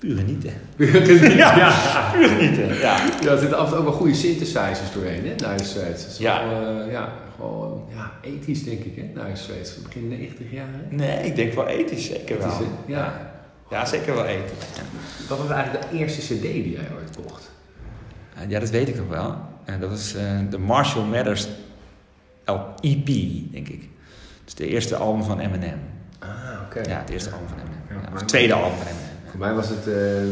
puur... 0.00 0.14
Puur 0.76 0.88
genieten. 0.88 1.36
ja, 1.36 1.56
ja, 1.56 1.70
puur 2.12 2.28
genieten. 2.28 2.66
Ja. 2.74 2.96
ja, 3.22 3.30
er 3.30 3.38
zitten 3.38 3.58
af 3.58 3.64
en 3.64 3.70
toe 3.70 3.78
ook 3.78 3.84
wel 3.84 3.92
goede 3.92 4.14
synthesizers 4.14 4.92
doorheen, 4.94 5.26
hè. 5.26 5.34
Dat 5.34 5.60
is 5.60 6.18
Ja. 6.18 6.48
Wel, 6.48 6.86
uh, 6.86 6.92
ja, 6.92 7.12
gewoon 7.36 7.84
ja, 7.94 8.12
ethisch 8.22 8.64
denk 8.64 8.84
ik, 8.84 8.96
hè, 8.96 9.02
Dire 9.14 9.36
Straits. 9.36 9.82
Begin 9.82 10.08
90 10.08 10.50
jaar, 10.50 10.68
hè? 10.72 10.96
Nee, 10.96 11.26
ik 11.26 11.36
denk 11.36 11.52
wel 11.52 11.66
ethisch, 11.66 12.06
zeker 12.06 12.38
wel. 12.38 12.48
Ethisch? 12.48 12.66
Ja. 12.86 13.30
Ja, 13.70 13.84
zeker 13.84 14.14
wel 14.14 14.24
ethisch. 14.24 14.66
Wat 15.28 15.38
was 15.38 15.50
eigenlijk 15.50 15.90
de 15.90 15.96
eerste 15.96 16.20
cd 16.20 16.42
die 16.42 16.70
jij 16.70 16.88
ooit 16.96 17.16
kocht? 17.26 17.50
Ja, 18.48 18.60
dat 18.60 18.70
weet 18.70 18.88
ik 18.88 18.96
nog 18.96 19.08
wel. 19.08 19.36
En 19.64 19.80
dat 19.80 19.90
was 19.90 20.14
eh, 20.14 20.38
de 20.50 20.58
Marshall 20.58 21.04
Mathers 21.04 21.48
EP, 22.80 23.06
denk 23.52 23.68
ik. 23.68 23.88
Dus 24.44 24.54
de 24.54 24.66
eerste 24.66 24.96
album 24.96 25.22
van 25.22 25.38
Eminem. 25.38 25.78
Ah, 26.18 26.28
oké. 26.64 26.90
Ja, 26.90 26.98
het 26.98 27.10
eerste 27.10 27.30
album 27.30 27.48
van 27.48 27.58
Eminem. 27.58 28.02
Ja, 28.02 28.12
of 28.12 28.18
het 28.18 28.28
tweede 28.28 28.52
album 28.52 28.78
van 28.78 28.86
Eminem. 28.86 28.99
Voor 29.30 29.38
mij 29.38 29.54
was 29.54 29.68
het, 29.68 29.78
uh, 29.78 29.84
de 29.84 30.22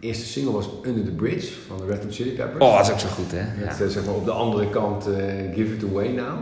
eerste 0.00 0.26
single 0.26 0.52
was 0.52 0.68
Under 0.86 1.04
the 1.04 1.10
Bridge 1.10 1.52
van 1.68 1.76
de 1.76 1.86
Red 1.86 2.02
Hot 2.04 2.14
Chili 2.14 2.30
Peppers. 2.30 2.64
Oh, 2.64 2.76
dat 2.76 2.86
is 2.86 2.92
ook 2.92 2.98
zo 2.98 3.08
goed, 3.08 3.30
hè? 3.32 3.42
Met 3.64 3.78
Ja. 3.78 3.84
eh, 3.84 3.90
zeg 3.90 4.04
maar 4.04 4.14
op 4.14 4.24
de 4.24 4.30
andere 4.30 4.70
kant 4.70 5.06
eh, 5.06 5.14
Give 5.54 5.74
It 5.74 5.84
Away 5.90 6.08
Now. 6.08 6.38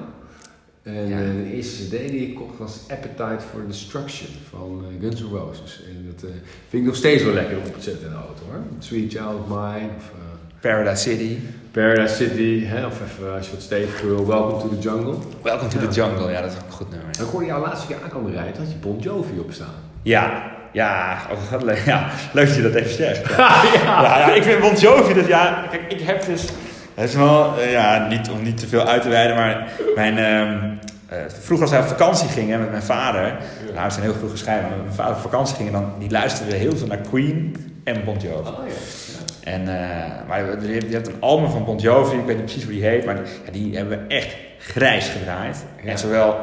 En 0.82 1.08
Ja. 1.08 1.18
eh, 1.18 1.24
de 1.26 1.52
eerste 1.54 1.82
CD 1.84 1.90
die 2.08 2.28
ik 2.28 2.34
kocht 2.34 2.58
was 2.58 2.78
Appetite 2.90 3.38
for 3.52 3.66
Destruction 3.66 4.28
van 4.50 4.84
Guns 5.00 5.20
N' 5.22 5.28
Roses. 5.34 5.82
En 5.88 6.06
dat 6.14 6.30
vind 6.68 6.82
ik 6.82 6.88
nog 6.88 6.96
steeds 6.96 7.22
wel 7.24 7.34
lekker 7.34 7.56
om 7.56 7.62
te 7.64 7.80
zetten 7.80 8.04
in 8.06 8.10
de 8.12 8.16
auto 8.18 8.42
hoor. 8.50 8.60
Sweet 8.78 9.12
Child 9.12 9.34
of 9.42 9.48
Mine 9.48 9.88
of 9.96 10.04
eh, 10.10 10.60
Paradise 10.60 11.02
City. 11.10 11.36
Paradise 11.70 12.14
City. 12.14 12.64
Hè? 12.64 12.86
Of 12.86 13.00
even 13.02 13.34
als 13.36 13.46
je 13.46 13.52
wat 13.52 13.62
steviger 13.62 14.06
wil, 14.08 14.26
Welcome 14.26 14.60
to 14.62 14.68
the 14.68 14.78
Jungle. 14.88 15.14
Welcome 15.42 15.68
to 15.70 15.80
Ja. 15.80 15.86
the 15.86 15.92
Jungle. 16.00 16.30
Ja, 16.30 16.40
dat 16.40 16.50
is 16.50 16.56
ook 16.58 16.66
een 16.66 16.72
goed 16.72 16.90
nummer. 16.90 17.08
En 17.18 17.24
ik 17.24 17.30
hoorde 17.30 17.46
jou 17.46 17.60
laatste 17.66 17.86
keer 17.86 17.96
aankomen 18.04 18.32
rijden, 18.32 18.56
had 18.62 18.70
je 18.70 18.76
Bon 18.78 18.98
Jovi 18.98 19.38
op 19.38 19.52
staan. 19.52 19.74
Ja, 20.02 20.52
ja, 20.72 21.18
oh, 21.30 21.74
ja, 21.86 22.06
leuk 22.32 22.46
dat 22.46 22.56
je 22.56 22.62
dat 22.62 22.74
even 22.74 22.94
zegt. 22.94 23.36
Ja. 23.36 23.62
ja. 23.84 24.18
Ja, 24.18 24.34
ik 24.34 24.42
vind 24.42 24.60
Bon 24.60 24.74
Jovi, 24.74 25.14
dat 25.14 25.26
ja, 25.26 25.64
kijk, 25.70 25.92
ik 25.92 26.00
heb 26.00 26.24
dus, 26.24 26.42
het 26.94 27.08
is 27.08 27.14
wel, 27.14 27.58
eh, 27.58 27.72
ja, 27.72 28.06
niet 28.08 28.30
om 28.30 28.42
niet 28.42 28.56
te 28.56 28.68
veel 28.68 28.84
uit 28.86 29.02
te 29.02 29.08
wijden, 29.08 29.36
maar 29.36 29.68
mijn, 29.94 30.18
ehm, 30.18 30.58
eh, 31.08 31.18
vroeger 31.40 31.66
als 31.66 31.70
wij 31.70 31.80
op 31.80 31.88
vakantie 31.88 32.28
gingen 32.28 32.60
met 32.60 32.70
mijn 32.70 32.82
vader, 32.82 33.36
nou, 33.74 33.86
we 33.86 33.92
zijn 33.92 34.04
heel 34.04 34.14
vroeg 34.14 34.30
gescheiden, 34.30 34.68
maar 34.68 34.76
met 34.76 34.86
mijn 34.86 34.98
vader 34.98 35.14
op 35.14 35.22
vakantie 35.22 35.56
gingen, 35.56 35.72
dan, 35.72 35.92
die 35.98 36.10
luisterden 36.10 36.58
heel 36.58 36.76
veel 36.76 36.86
naar 36.86 37.00
Queen 37.10 37.56
en 37.84 38.04
Bon 38.04 38.16
Jovi. 38.18 38.50
Oh 38.50 38.66
ja. 38.66 38.72
En, 39.40 39.60
eh, 39.60 40.28
maar 40.28 40.38
je 40.44 40.86
hebt, 40.90 41.06
een 41.06 41.20
album 41.20 41.50
van 41.50 41.64
Bon 41.64 41.78
Jovi, 41.78 42.16
ik 42.16 42.24
weet 42.24 42.36
niet 42.36 42.44
precies 42.44 42.64
hoe 42.64 42.72
die 42.72 42.84
heet, 42.84 43.04
maar 43.04 43.14
die, 43.14 43.24
ja, 43.44 43.50
die 43.52 43.76
hebben 43.76 43.98
we 43.98 44.14
echt 44.14 44.36
grijs 44.58 45.08
gedraaid. 45.08 45.64
Ja. 45.82 45.90
En 45.90 45.98
zowel 45.98 46.36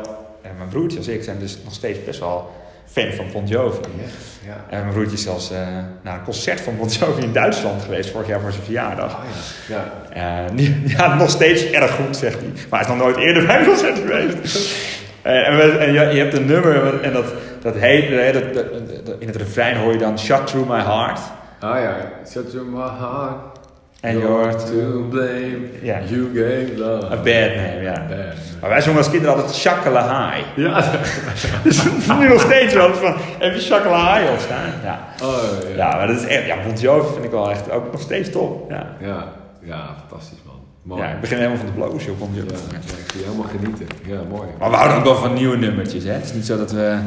mijn 0.57 0.69
broertje 0.69 0.97
als 0.97 1.07
ik 1.07 1.23
zijn 1.23 1.39
dus 1.39 1.57
nog 1.63 1.73
steeds 1.73 2.03
best 2.03 2.19
wel 2.19 2.51
fan 2.91 3.11
van 3.15 3.25
Bon 3.33 3.45
Jovi. 3.47 3.79
Ja. 3.81 4.03
ja. 4.45 4.55
En 4.69 4.79
mijn 4.81 4.93
broertje 4.93 5.15
is 5.17 5.23
zelfs 5.23 5.51
eh, 5.51 5.57
naar 6.01 6.13
een 6.13 6.23
concert 6.23 6.61
van 6.61 6.77
Bon 6.77 6.87
Jovi 6.87 7.21
in 7.21 7.33
Duitsland 7.33 7.81
geweest, 7.83 8.09
vorig 8.11 8.27
jaar 8.27 8.39
voor 8.39 8.51
zijn 8.51 8.63
verjaardag. 8.63 9.13
Oh 9.13 9.19
ja. 9.67 9.83
ja. 10.13 10.47
Eh, 10.55 10.87
ja, 10.97 11.15
nog 11.15 11.29
steeds 11.29 11.69
erg 11.71 11.91
goed, 11.95 12.17
zegt 12.17 12.39
hij. 12.39 12.49
Maar 12.69 12.79
hij 12.85 12.89
is 12.93 12.95
nog 12.95 12.97
nooit 13.07 13.17
eerder 13.17 13.45
bij 13.45 13.59
een 13.59 13.65
concert 13.65 13.97
geweest. 13.97 14.75
Eh, 15.21 15.47
en 15.47 15.57
we- 15.57 15.77
en 15.77 15.93
je, 15.93 15.99
je 16.15 16.19
hebt 16.19 16.33
een 16.33 16.45
nummer 16.45 17.01
en 17.01 17.13
dat, 17.13 17.25
dat 17.61 17.75
heet, 17.75 18.11
eh, 18.11 18.33
dat, 18.53 19.15
in 19.19 19.27
het 19.27 19.35
refrein 19.35 19.77
hoor 19.77 19.91
je 19.91 19.97
dan 19.97 20.19
Shut 20.19 20.47
Through 20.47 20.69
My 20.69 20.79
Heart. 20.81 21.19
Oh 21.63 21.75
ja. 21.81 21.95
Shut 22.31 22.51
your 22.51 22.67
my 22.67 22.79
heart. 22.99 23.56
And 24.01 24.13
you're 24.19 24.55
to 24.55 25.07
blame. 25.09 25.57
Ja. 25.81 25.99
You 26.09 26.29
gave 26.33 26.77
love. 26.77 27.05
A 27.05 27.15
bad 27.15 27.55
name, 27.55 27.81
ja. 27.81 28.05
Bad. 28.09 28.35
Maar 28.61 28.69
wij 28.69 28.81
zongen 28.81 28.97
als 28.97 29.09
kinderen 29.09 29.35
altijd 29.35 29.55
Shakala 29.55 30.29
High. 30.31 30.45
Ja. 30.55 30.83
Dus 31.63 31.83
nu 32.19 32.27
nog 32.27 32.41
steeds 32.41 32.73
wel 32.73 32.93
van, 32.93 33.15
even 33.39 33.61
Shakala 33.61 34.13
High 34.19 34.31
opstaan. 34.31 34.69
Ja. 34.83 34.99
Oh 35.23 35.35
ja. 35.69 35.75
ja, 35.75 35.95
maar 35.97 36.07
dat 36.07 36.15
is 36.15 36.25
echt, 36.25 36.45
ja, 36.45 36.55
Bon 36.65 36.73
Jovi 36.75 37.13
vind 37.13 37.25
ik 37.25 37.31
wel 37.31 37.49
echt 37.51 37.71
ook 37.71 37.91
nog 37.91 38.01
steeds 38.01 38.29
top. 38.31 38.71
Ja. 38.71 38.87
Ja. 38.99 39.25
Ja, 39.63 39.95
fantastisch 40.07 40.39
man. 40.45 40.55
Mooi. 40.83 41.01
Ja, 41.01 41.07
ik 41.09 41.19
begin 41.21 41.37
helemaal 41.37 41.57
van 41.57 41.65
de 41.65 41.71
bloos 41.71 42.07
op 42.07 42.19
Bon 42.19 42.29
Ja, 42.33 42.39
Jovi. 42.41 42.53
ja, 42.71 42.77
ik 42.77 43.11
zie 43.11 43.19
je 43.19 43.25
helemaal 43.25 43.49
genieten. 43.59 43.85
Ja, 44.05 44.17
mooi. 44.29 44.47
Maar 44.59 44.69
we 44.69 44.75
houden 44.75 44.97
ook 44.97 45.03
wel 45.03 45.15
van 45.15 45.33
nieuwe 45.33 45.57
nummertjes, 45.57 46.03
hè. 46.03 46.11
Het 46.11 46.23
is 46.25 46.33
niet 46.33 46.45
zo 46.45 46.57
dat 46.57 46.71
we... 46.71 46.97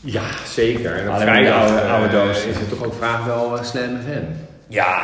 Ja, 0.00 0.22
zeker. 0.44 0.94
En 0.96 1.08
op 1.10 1.16
vrijdag 1.20 1.60
oude- 1.60 1.80
eh, 1.80 1.92
oude 1.92 2.08
doos. 2.08 2.44
is 2.44 2.56
het 2.58 2.68
toch 2.68 2.84
ook 2.84 2.94
vaak 3.00 3.24
wel 3.26 3.54
uh, 3.56 3.62
Slam 3.62 3.82
FM. 4.04 4.24
Ja, 4.68 4.96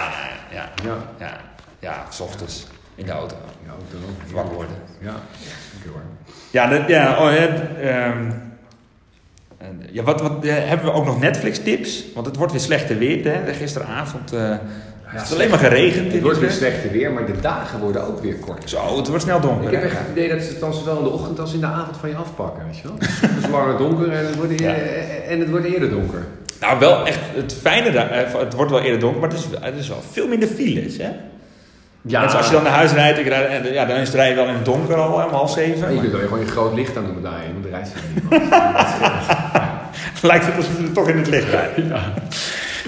ja, 0.52 0.70
Ja. 0.84 0.96
ja, 1.18 1.40
ja, 1.78 2.06
s 2.10 2.20
ochtends 2.20 2.66
in 2.94 3.06
de 3.06 3.12
auto. 3.12 3.36
Ja, 3.66 3.72
ook. 3.72 4.02
Even 4.24 4.34
wakker 4.34 4.54
worden. 4.54 4.76
Ja, 5.00 5.14
hoor. 5.92 6.00
Ja, 6.50 6.66
dat, 6.66 6.88
ja, 6.88 7.18
oh, 7.18 7.30
het, 7.30 7.60
ehm, 7.80 8.30
en, 9.58 9.82
ja 9.90 10.02
wat, 10.02 10.20
wat, 10.20 10.32
hebben 10.44 10.86
we 10.86 10.92
ook 10.92 11.04
nog 11.04 11.20
Netflix 11.20 11.58
tips? 11.62 12.04
Want 12.14 12.26
het 12.26 12.36
wordt 12.36 12.52
weer 12.52 12.60
slechter 12.60 12.98
weer, 12.98 13.24
hè. 13.24 13.52
Gisteravond 13.54 14.32
eh 14.32 14.56
het 15.12 15.22
is 15.22 15.32
alleen 15.32 15.50
maar 15.50 15.58
geregend. 15.58 16.12
Het 16.12 16.22
wordt 16.22 16.38
weer 16.38 16.48
in 16.48 16.54
slechter 16.54 16.90
weer, 16.90 17.12
maar 17.12 17.26
de 17.26 17.40
dagen 17.40 17.80
worden 17.80 18.06
ook 18.06 18.20
weer 18.20 18.34
korter. 18.34 18.68
Zo, 18.68 18.96
het 18.96 19.08
wordt 19.08 19.22
snel 19.22 19.40
donker. 19.40 19.66
Ik 19.66 19.72
heb 19.72 19.82
echt 19.82 19.98
het 19.98 20.08
idee 20.10 20.28
dat 20.28 20.42
ze 20.42 20.48
het 20.48 20.60
dan 20.60 20.74
zowel 20.74 20.96
in 20.98 21.04
de 21.04 21.10
ochtend 21.10 21.40
als 21.40 21.52
in 21.54 21.60
de 21.60 21.66
avond 21.66 21.96
van 21.96 22.08
je 22.08 22.16
afpakken, 22.16 22.64
weet 22.66 22.76
je 22.78 22.82
wel. 22.82 22.96
Het 22.98 23.44
is 23.44 23.50
langer 23.50 23.76
donker 23.78 24.12
en 24.12 24.26
het 24.26 24.36
wordt, 24.36 24.60
Ja. 24.60 24.74
en 25.28 25.40
het 25.40 25.50
wordt 25.50 25.66
eerder 25.66 25.90
donker. 25.90 26.26
Nou, 26.62 26.78
wel 26.78 27.06
echt 27.06 27.18
het 27.34 27.56
fijne 27.62 27.90
daar. 27.90 28.10
eh, 28.10 28.34
Het 28.38 28.54
wordt 28.54 28.70
wel 28.70 28.80
eerder 28.80 29.00
donker, 29.00 29.20
maar 29.20 29.28
het 29.30 29.38
is, 29.38 29.46
het 29.60 29.76
is 29.76 29.88
wel 29.88 30.02
veel 30.10 30.28
minder 30.28 30.48
files, 30.48 30.96
hè? 30.96 31.10
Ja. 32.02 32.20
Net 32.20 32.34
als 32.34 32.46
je 32.46 32.52
dan 32.52 32.62
naar 32.62 32.72
huis 32.72 32.92
rijdt, 32.92 33.18
ik 33.18 33.26
rijd, 33.26 33.48
en, 33.48 33.72
ja, 33.72 33.84
dan 33.84 33.96
is 33.96 34.06
het 34.06 34.16
rijden 34.16 34.36
wel 34.36 34.46
in 34.46 34.54
het 34.54 34.64
donker 34.64 34.96
al, 34.96 35.24
om 35.24 35.30
half 35.32 35.50
zeven. 35.50 35.94
je 35.94 36.00
kunt 36.00 36.14
gewoon 36.22 36.38
je 36.38 36.46
groot 36.46 36.74
licht 36.74 36.96
aan 36.96 37.04
doen 37.04 37.22
daar, 37.22 37.40
want 37.52 37.64
de 37.64 37.70
rijdt 37.70 37.92
Lijkt 40.22 40.46
het 40.46 40.56
alsof 40.56 40.78
je 40.80 40.92
toch 40.92 41.08
in 41.08 41.16
het 41.16 41.26
licht 41.28 41.48
rijdt. 41.50 41.76
Ja. 41.76 42.02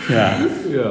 ja. 0.09 0.33
ja. 0.71 0.91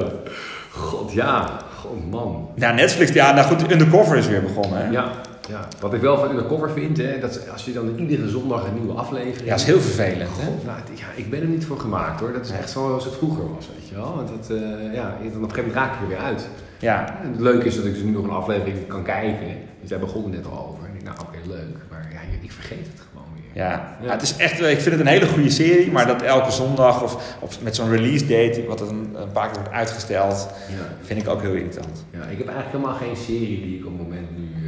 God, 0.72 1.14
ja. 1.14 1.50
God, 1.80 2.12
man. 2.12 2.50
Ja, 2.56 2.72
Netflix, 2.72 3.12
ja, 3.12 3.34
nou 3.34 3.48
goed, 3.48 3.72
Undercover 3.72 4.18
is 4.18 4.28
weer 4.28 4.42
begonnen, 4.42 4.86
hè? 4.86 4.92
Ja. 4.92 5.06
Ja, 5.50 5.68
wat 5.80 5.94
ik 5.94 6.02
wel 6.02 6.18
van 6.18 6.30
Undercover 6.30 6.70
vind, 6.70 6.98
hè, 6.98 7.20
dat 7.20 7.50
als 7.52 7.66
je 7.66 7.74
dan 7.74 7.96
iedere 7.98 8.30
zondag 8.30 8.68
een 8.68 8.74
nieuwe 8.74 8.94
aflevering... 8.94 9.44
Ja, 9.44 9.50
dat 9.50 9.60
is 9.60 9.66
heel 9.66 9.82
vervelend, 9.82 10.30
hè? 10.38 10.66
nou, 10.66 10.80
ja, 10.96 11.06
ik 11.16 11.30
ben 11.30 11.42
er 11.42 11.48
niet 11.48 11.66
voor 11.66 11.80
gemaakt, 11.80 12.20
hoor. 12.20 12.34
Dat 12.34 12.46
is 12.46 12.52
echt 12.52 12.70
zoals 12.70 13.06
het 13.06 13.14
vroeger 13.14 13.54
was, 13.54 13.70
weet 13.78 13.90
je 13.90 13.96
wel. 13.96 14.16
Want 14.16 14.28
dat, 14.28 14.58
uh, 14.58 14.94
ja, 14.94 15.18
dan 15.24 15.28
op 15.28 15.34
een 15.34 15.34
gegeven 15.34 15.56
moment 15.56 15.74
raak 15.74 15.94
ik 15.94 16.02
er 16.02 16.08
weer 16.08 16.18
uit. 16.18 16.48
Ja. 16.80 17.20
En 17.24 17.32
het 17.32 17.40
leuke 17.40 17.66
is 17.66 17.76
dat 17.76 17.86
ik 17.86 17.94
dus 17.94 18.04
nu 18.04 18.12
nog 18.12 18.24
een 18.24 18.30
aflevering 18.30 18.88
kan 18.88 19.04
kijken. 19.04 19.48
Dus 19.82 19.90
daar 19.90 20.00
begon 20.00 20.24
het 20.24 20.32
net 20.32 20.46
al 20.46 20.68
over. 20.68 20.90
En 20.90 20.96
ik 20.96 21.04
nou, 21.04 21.18
oké, 21.20 21.38
leuk. 21.48 21.78
Maar 21.90 22.10
ja, 22.12 22.20
ik 22.42 22.52
vergeet 22.52 22.88
het 22.92 23.02
gewoon 23.12 23.28
weer. 23.34 23.64
Ja. 23.64 23.98
ja. 24.02 24.12
het 24.12 24.22
is 24.22 24.36
echt, 24.36 24.62
ik 24.62 24.80
vind 24.80 24.96
het 24.96 25.00
een 25.00 25.08
hele 25.08 25.28
goede 25.28 25.50
serie, 25.50 25.92
maar 25.92 26.08
dat 26.08 26.22
elke 26.22 26.52
zondag 26.52 27.04
of, 27.04 27.38
of 27.40 27.62
met 27.62 27.76
zo'n 27.76 27.90
release 27.90 28.26
date, 28.26 28.66
wat 28.68 28.82
een, 28.82 29.16
een 29.16 29.32
paar 29.32 29.48
keer 29.48 29.62
wordt 29.62 29.74
uitgesteld, 29.74 30.50
ja. 30.70 31.06
vind 31.06 31.22
ik 31.22 31.28
ook 31.28 31.42
heel 31.42 31.54
irritant. 31.54 32.06
Ja, 32.12 32.20
ik 32.20 32.38
heb 32.38 32.48
eigenlijk 32.48 32.72
helemaal 32.72 32.96
geen 32.96 33.16
serie 33.16 33.62
die 33.62 33.78
ik 33.78 33.86
op 33.86 33.92
het 33.92 34.02
moment 34.02 34.38
nu 34.38 34.63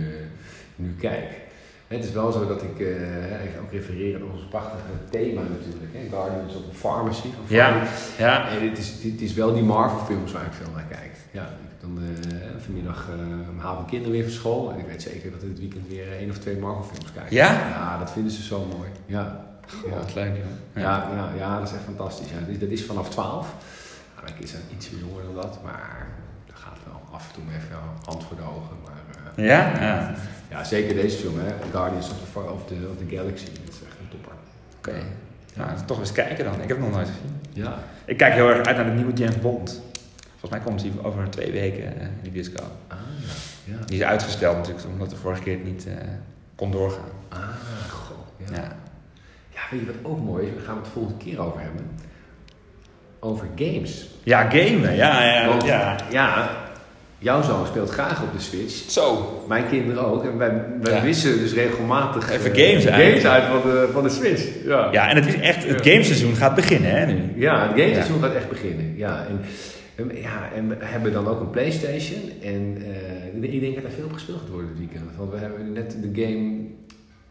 nu 0.76 0.96
kijk. 1.00 1.44
Het 1.88 2.04
is 2.04 2.12
wel 2.12 2.32
zo 2.32 2.48
dat 2.48 2.62
ik 2.62 2.80
uh, 2.80 3.62
ook 3.64 3.72
refereer 3.72 4.16
aan 4.16 4.32
ons 4.32 4.42
prachtige 4.50 4.94
thema 5.10 5.42
natuurlijk. 5.42 5.94
Hè? 5.94 6.10
Guardians 6.10 6.56
of 6.56 6.62
the 6.70 6.76
Pharmacy. 6.78 7.28
Of 7.44 7.50
ja, 7.50 7.84
ja. 8.18 8.50
En 8.50 8.70
het 8.70 8.78
is, 8.78 9.04
het 9.04 9.22
is 9.22 9.34
wel 9.34 9.54
die 9.54 9.64
Marvel 9.64 10.06
films 10.06 10.32
waar 10.32 10.46
ik 10.46 10.54
veel 10.54 10.72
naar 10.74 10.86
kijk. 10.90 11.12
Ja, 11.32 11.42
ik 11.42 11.48
heb 11.70 11.82
dan 11.82 12.00
uh, 12.04 12.40
vanmiddag 12.58 13.10
uh, 13.10 13.64
haal 13.64 13.74
mijn 13.74 13.86
kinderen 13.86 14.14
weer 14.14 14.24
van 14.24 14.32
school. 14.32 14.72
En 14.72 14.80
ik 14.80 14.86
weet 14.86 15.02
zeker 15.02 15.32
dat 15.32 15.42
ik 15.42 15.48
dit 15.50 15.60
weekend 15.60 15.88
weer 15.88 16.12
één 16.12 16.30
of 16.30 16.38
twee 16.38 16.58
Marvel 16.58 16.84
films 16.84 17.12
kijk. 17.12 17.30
Ja? 17.30 17.52
Ja, 17.52 17.98
dat 18.00 18.12
vinden 18.12 18.32
ze 18.32 18.44
zo 18.44 18.66
mooi. 18.78 18.90
Ja. 19.06 19.46
ja. 19.86 20.00
Leuk, 20.16 20.36
ja. 20.36 20.82
Ja, 20.82 21.10
ja, 21.16 21.32
ja, 21.38 21.60
dat 21.60 21.68
is 21.68 21.74
echt 21.74 21.84
fantastisch. 21.84 22.30
Ja. 22.30 22.40
Dat, 22.40 22.50
is, 22.50 22.60
dat 22.60 22.70
is 22.70 22.86
vanaf 22.86 23.10
12. 23.10 23.32
Nou, 23.32 24.24
mijn 24.24 24.38
kinderen 24.38 24.48
zijn 24.48 24.78
iets 24.78 24.90
jonger 24.90 25.24
dan 25.24 25.36
dat, 25.36 25.60
maar 25.64 26.08
dat 26.46 26.56
gaat 26.56 26.78
wel 26.86 27.02
af 27.12 27.28
en 27.28 27.34
toe 27.34 27.44
even 27.50 27.78
hand 28.06 28.24
voor 28.24 28.38
de 28.38 28.44
ogen. 28.44 28.76
Maar, 28.84 29.04
ja? 29.36 29.72
ja? 29.80 30.14
Ja, 30.50 30.64
zeker 30.64 30.96
deze 30.96 31.18
film, 31.18 31.40
hè. 31.40 31.54
Guardians 31.72 32.10
of 32.10 32.18
the, 32.34 32.40
of 32.40 32.66
the, 32.66 32.76
of 32.92 32.98
the 32.98 33.16
Galaxy. 33.16 33.46
Dat 33.46 33.74
is 33.74 33.82
echt 33.88 33.98
een 34.02 34.10
topper. 34.10 34.32
Oké. 34.78 34.90
Okay. 34.90 35.04
Nou, 35.56 35.70
toch 35.86 36.00
eens 36.00 36.12
kijken 36.12 36.46
dan. 36.46 36.54
Ik 36.54 36.68
heb 36.68 36.78
het 36.78 36.80
nog 36.80 36.92
nooit 36.92 37.08
gezien. 37.08 37.64
Ja. 37.64 37.80
Ik 38.06 38.18
kijk 38.18 38.34
heel 38.34 38.50
erg 38.50 38.68
uit 38.68 38.76
naar 38.76 38.86
de 38.86 38.92
nieuwe 38.92 39.14
James 39.14 39.40
Bond. 39.40 39.82
Volgens 40.30 40.52
mij 40.52 40.60
komt 40.60 40.82
hij 40.82 40.92
over 41.04 41.30
twee 41.30 41.52
weken 41.52 42.00
eh, 42.00 42.02
in 42.02 42.24
de 42.24 42.30
bioscoop. 42.30 42.72
Ah, 42.88 42.98
ja. 43.64 43.86
Die 43.86 43.98
is 43.98 44.04
uitgesteld 44.04 44.58
natuurlijk, 44.58 44.86
omdat 44.88 45.10
de 45.10 45.16
vorige 45.16 45.42
keer 45.42 45.54
het 45.54 45.66
niet 45.66 45.86
uh, 45.88 45.94
kon 46.56 46.72
doorgaan. 46.72 47.10
Ah, 47.30 47.40
goh. 47.90 48.18
Ja. 48.38 48.56
ja. 48.56 48.76
ja. 49.50 49.62
weet 49.72 49.80
je 49.80 49.86
wat 49.86 50.12
ook 50.12 50.20
mooi 50.20 50.48
is? 50.48 50.54
Daar 50.54 50.64
gaan 50.64 50.74
we 50.74 50.80
het 50.80 50.86
de 50.86 51.00
volgende 51.00 51.24
keer 51.24 51.42
over 51.42 51.60
hebben. 51.62 51.90
Over 53.20 53.48
games. 53.56 54.10
Ja, 54.24 54.50
gamen. 54.50 54.96
Ja, 54.96 55.24
ja, 55.24 55.58
ja. 55.66 55.96
Ja, 56.12 56.50
Jouw 57.26 57.42
zoon 57.42 57.66
speelt 57.66 57.90
graag 57.90 58.24
op 58.24 58.32
de 58.34 58.40
Switch. 58.40 58.92
Zo. 58.92 59.44
Mijn 59.48 59.68
kinderen 59.68 60.06
ook. 60.06 60.24
En 60.24 60.38
wij, 60.38 60.66
wij 60.82 61.02
wisselen 61.02 61.40
dus 61.40 61.54
regelmatig 61.54 62.32
Even 62.32 62.60
uh, 62.60 62.68
games, 62.68 62.86
games 62.86 63.26
uit 63.26 63.44
van 63.44 63.62
de, 63.62 63.90
van 63.92 64.04
de 64.04 64.10
Switch. 64.10 64.44
Ja. 64.66 64.90
ja, 64.92 65.10
en 65.10 65.16
het 65.16 65.26
is 65.26 65.36
echt, 65.36 65.68
het 65.68 65.88
gameseizoen 65.88 66.36
gaat 66.36 66.56
beginnen 66.56 66.92
hè 66.92 67.06
nu. 67.06 67.34
Ja, 67.36 67.68
het 67.68 67.80
gameseizoen 67.80 68.22
gaat 68.22 68.34
echt 68.34 68.50
beginnen. 68.50 68.98
Ja, 68.98 69.28
en, 69.96 70.12
ja, 70.22 70.50
en 70.56 70.70
we 70.70 70.76
hebben 70.80 71.14
dan 71.14 71.28
ook 71.28 71.40
een 71.40 71.50
Playstation. 71.50 72.22
En 72.42 72.78
uh, 73.42 73.54
ik 73.54 73.62
denk 73.62 73.76
dat 73.76 73.84
er 73.84 73.92
veel 73.92 74.10
gespeeld 74.14 74.40
gaat 74.40 74.50
worden 74.50 74.70
dit 74.70 74.78
weekend. 74.78 75.16
Want 75.18 75.32
we 75.32 75.38
hebben 75.38 75.74
net 75.74 75.98
de 76.02 76.22
game 76.22 76.54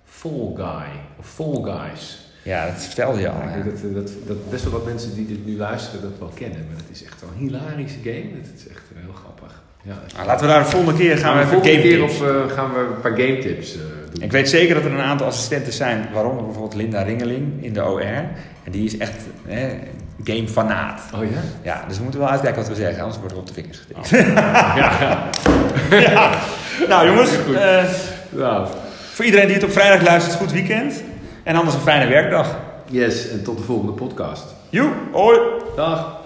Fall 0.04 0.52
Guy. 0.54 0.90
Of 1.18 1.26
Fall 1.26 1.62
Guys. 1.62 2.28
Ja, 2.44 2.66
dat 2.66 2.82
vertelde 2.82 3.20
je 3.20 3.28
al. 3.28 3.40
ik 3.56 3.64
denk 3.64 3.94
dat, 3.94 4.04
dat, 4.04 4.12
dat 4.26 4.50
best 4.50 4.62
wel 4.62 4.72
wat 4.72 4.84
mensen 4.84 5.14
die 5.14 5.26
dit 5.26 5.46
nu 5.46 5.56
luisteren 5.56 6.02
dat 6.02 6.18
wel 6.18 6.32
kennen. 6.34 6.66
Maar 6.68 6.76
het 6.76 6.90
is 6.90 7.04
echt 7.04 7.22
een 7.22 7.38
hilarische 7.38 7.98
game. 8.02 8.28
Het 8.42 8.52
is 8.56 8.68
echt 8.68 8.82
heel 8.94 9.12
grappig. 9.12 9.62
Ja, 9.82 9.94
nou, 10.14 10.26
laten 10.26 10.46
we 10.46 10.52
daar 10.52 10.62
de 10.62 10.70
volgende 10.70 10.98
keer 10.98 11.18
gaan 11.18 11.36
we 11.36 11.44
even 11.44 11.64
game 11.64 11.80
keer 11.80 12.02
of 12.02 12.22
uh, 12.22 12.50
gaan 12.50 12.72
we 12.72 12.78
een 12.78 13.00
paar 13.00 13.16
game 13.16 13.38
tips 13.38 13.76
uh, 13.76 13.82
doen. 14.12 14.22
Ik 14.22 14.32
weet 14.32 14.48
zeker 14.48 14.74
dat 14.74 14.84
er 14.84 14.92
een 14.92 15.00
aantal 15.00 15.26
assistenten 15.26 15.72
zijn, 15.72 16.08
waaronder 16.12 16.44
bijvoorbeeld 16.44 16.74
Linda 16.74 17.02
Ringeling 17.02 17.64
in 17.64 17.72
de 17.72 17.84
OR. 17.84 18.02
En 18.02 18.70
die 18.70 18.84
is 18.84 18.96
echt 18.96 19.22
game 19.48 19.78
gamefanaat. 20.24 21.00
Oh 21.14 21.30
ja? 21.30 21.40
Ja, 21.62 21.84
dus 21.88 21.96
we 21.96 22.02
moeten 22.02 22.20
wel 22.20 22.28
uitkijken 22.28 22.60
wat 22.60 22.70
we 22.70 22.74
zeggen, 22.74 23.02
anders 23.02 23.18
worden 23.18 23.36
we 23.36 23.42
op 23.42 23.48
de 23.48 23.54
vingers 23.54 23.78
getikt. 23.78 24.12
Oh. 24.12 24.36
ja. 24.80 25.30
ja. 25.90 26.40
Nou 26.88 27.06
jongens, 27.06 27.30
uh, 27.50 27.84
nou. 28.30 28.68
voor 29.12 29.24
iedereen 29.24 29.46
die 29.46 29.54
het 29.54 29.64
op 29.64 29.72
vrijdag 29.72 30.02
luistert, 30.02 30.34
goed 30.34 30.52
weekend. 30.52 31.02
En 31.44 31.56
anders 31.56 31.74
een 31.74 31.82
fijne 31.82 32.06
werkdag. 32.06 32.56
Yes, 32.90 33.28
en 33.28 33.42
tot 33.44 33.58
de 33.58 33.64
volgende 33.64 33.92
podcast. 33.92 34.44
Joe, 34.68 34.88
hoi. 35.12 35.38
Dag. 35.76 36.23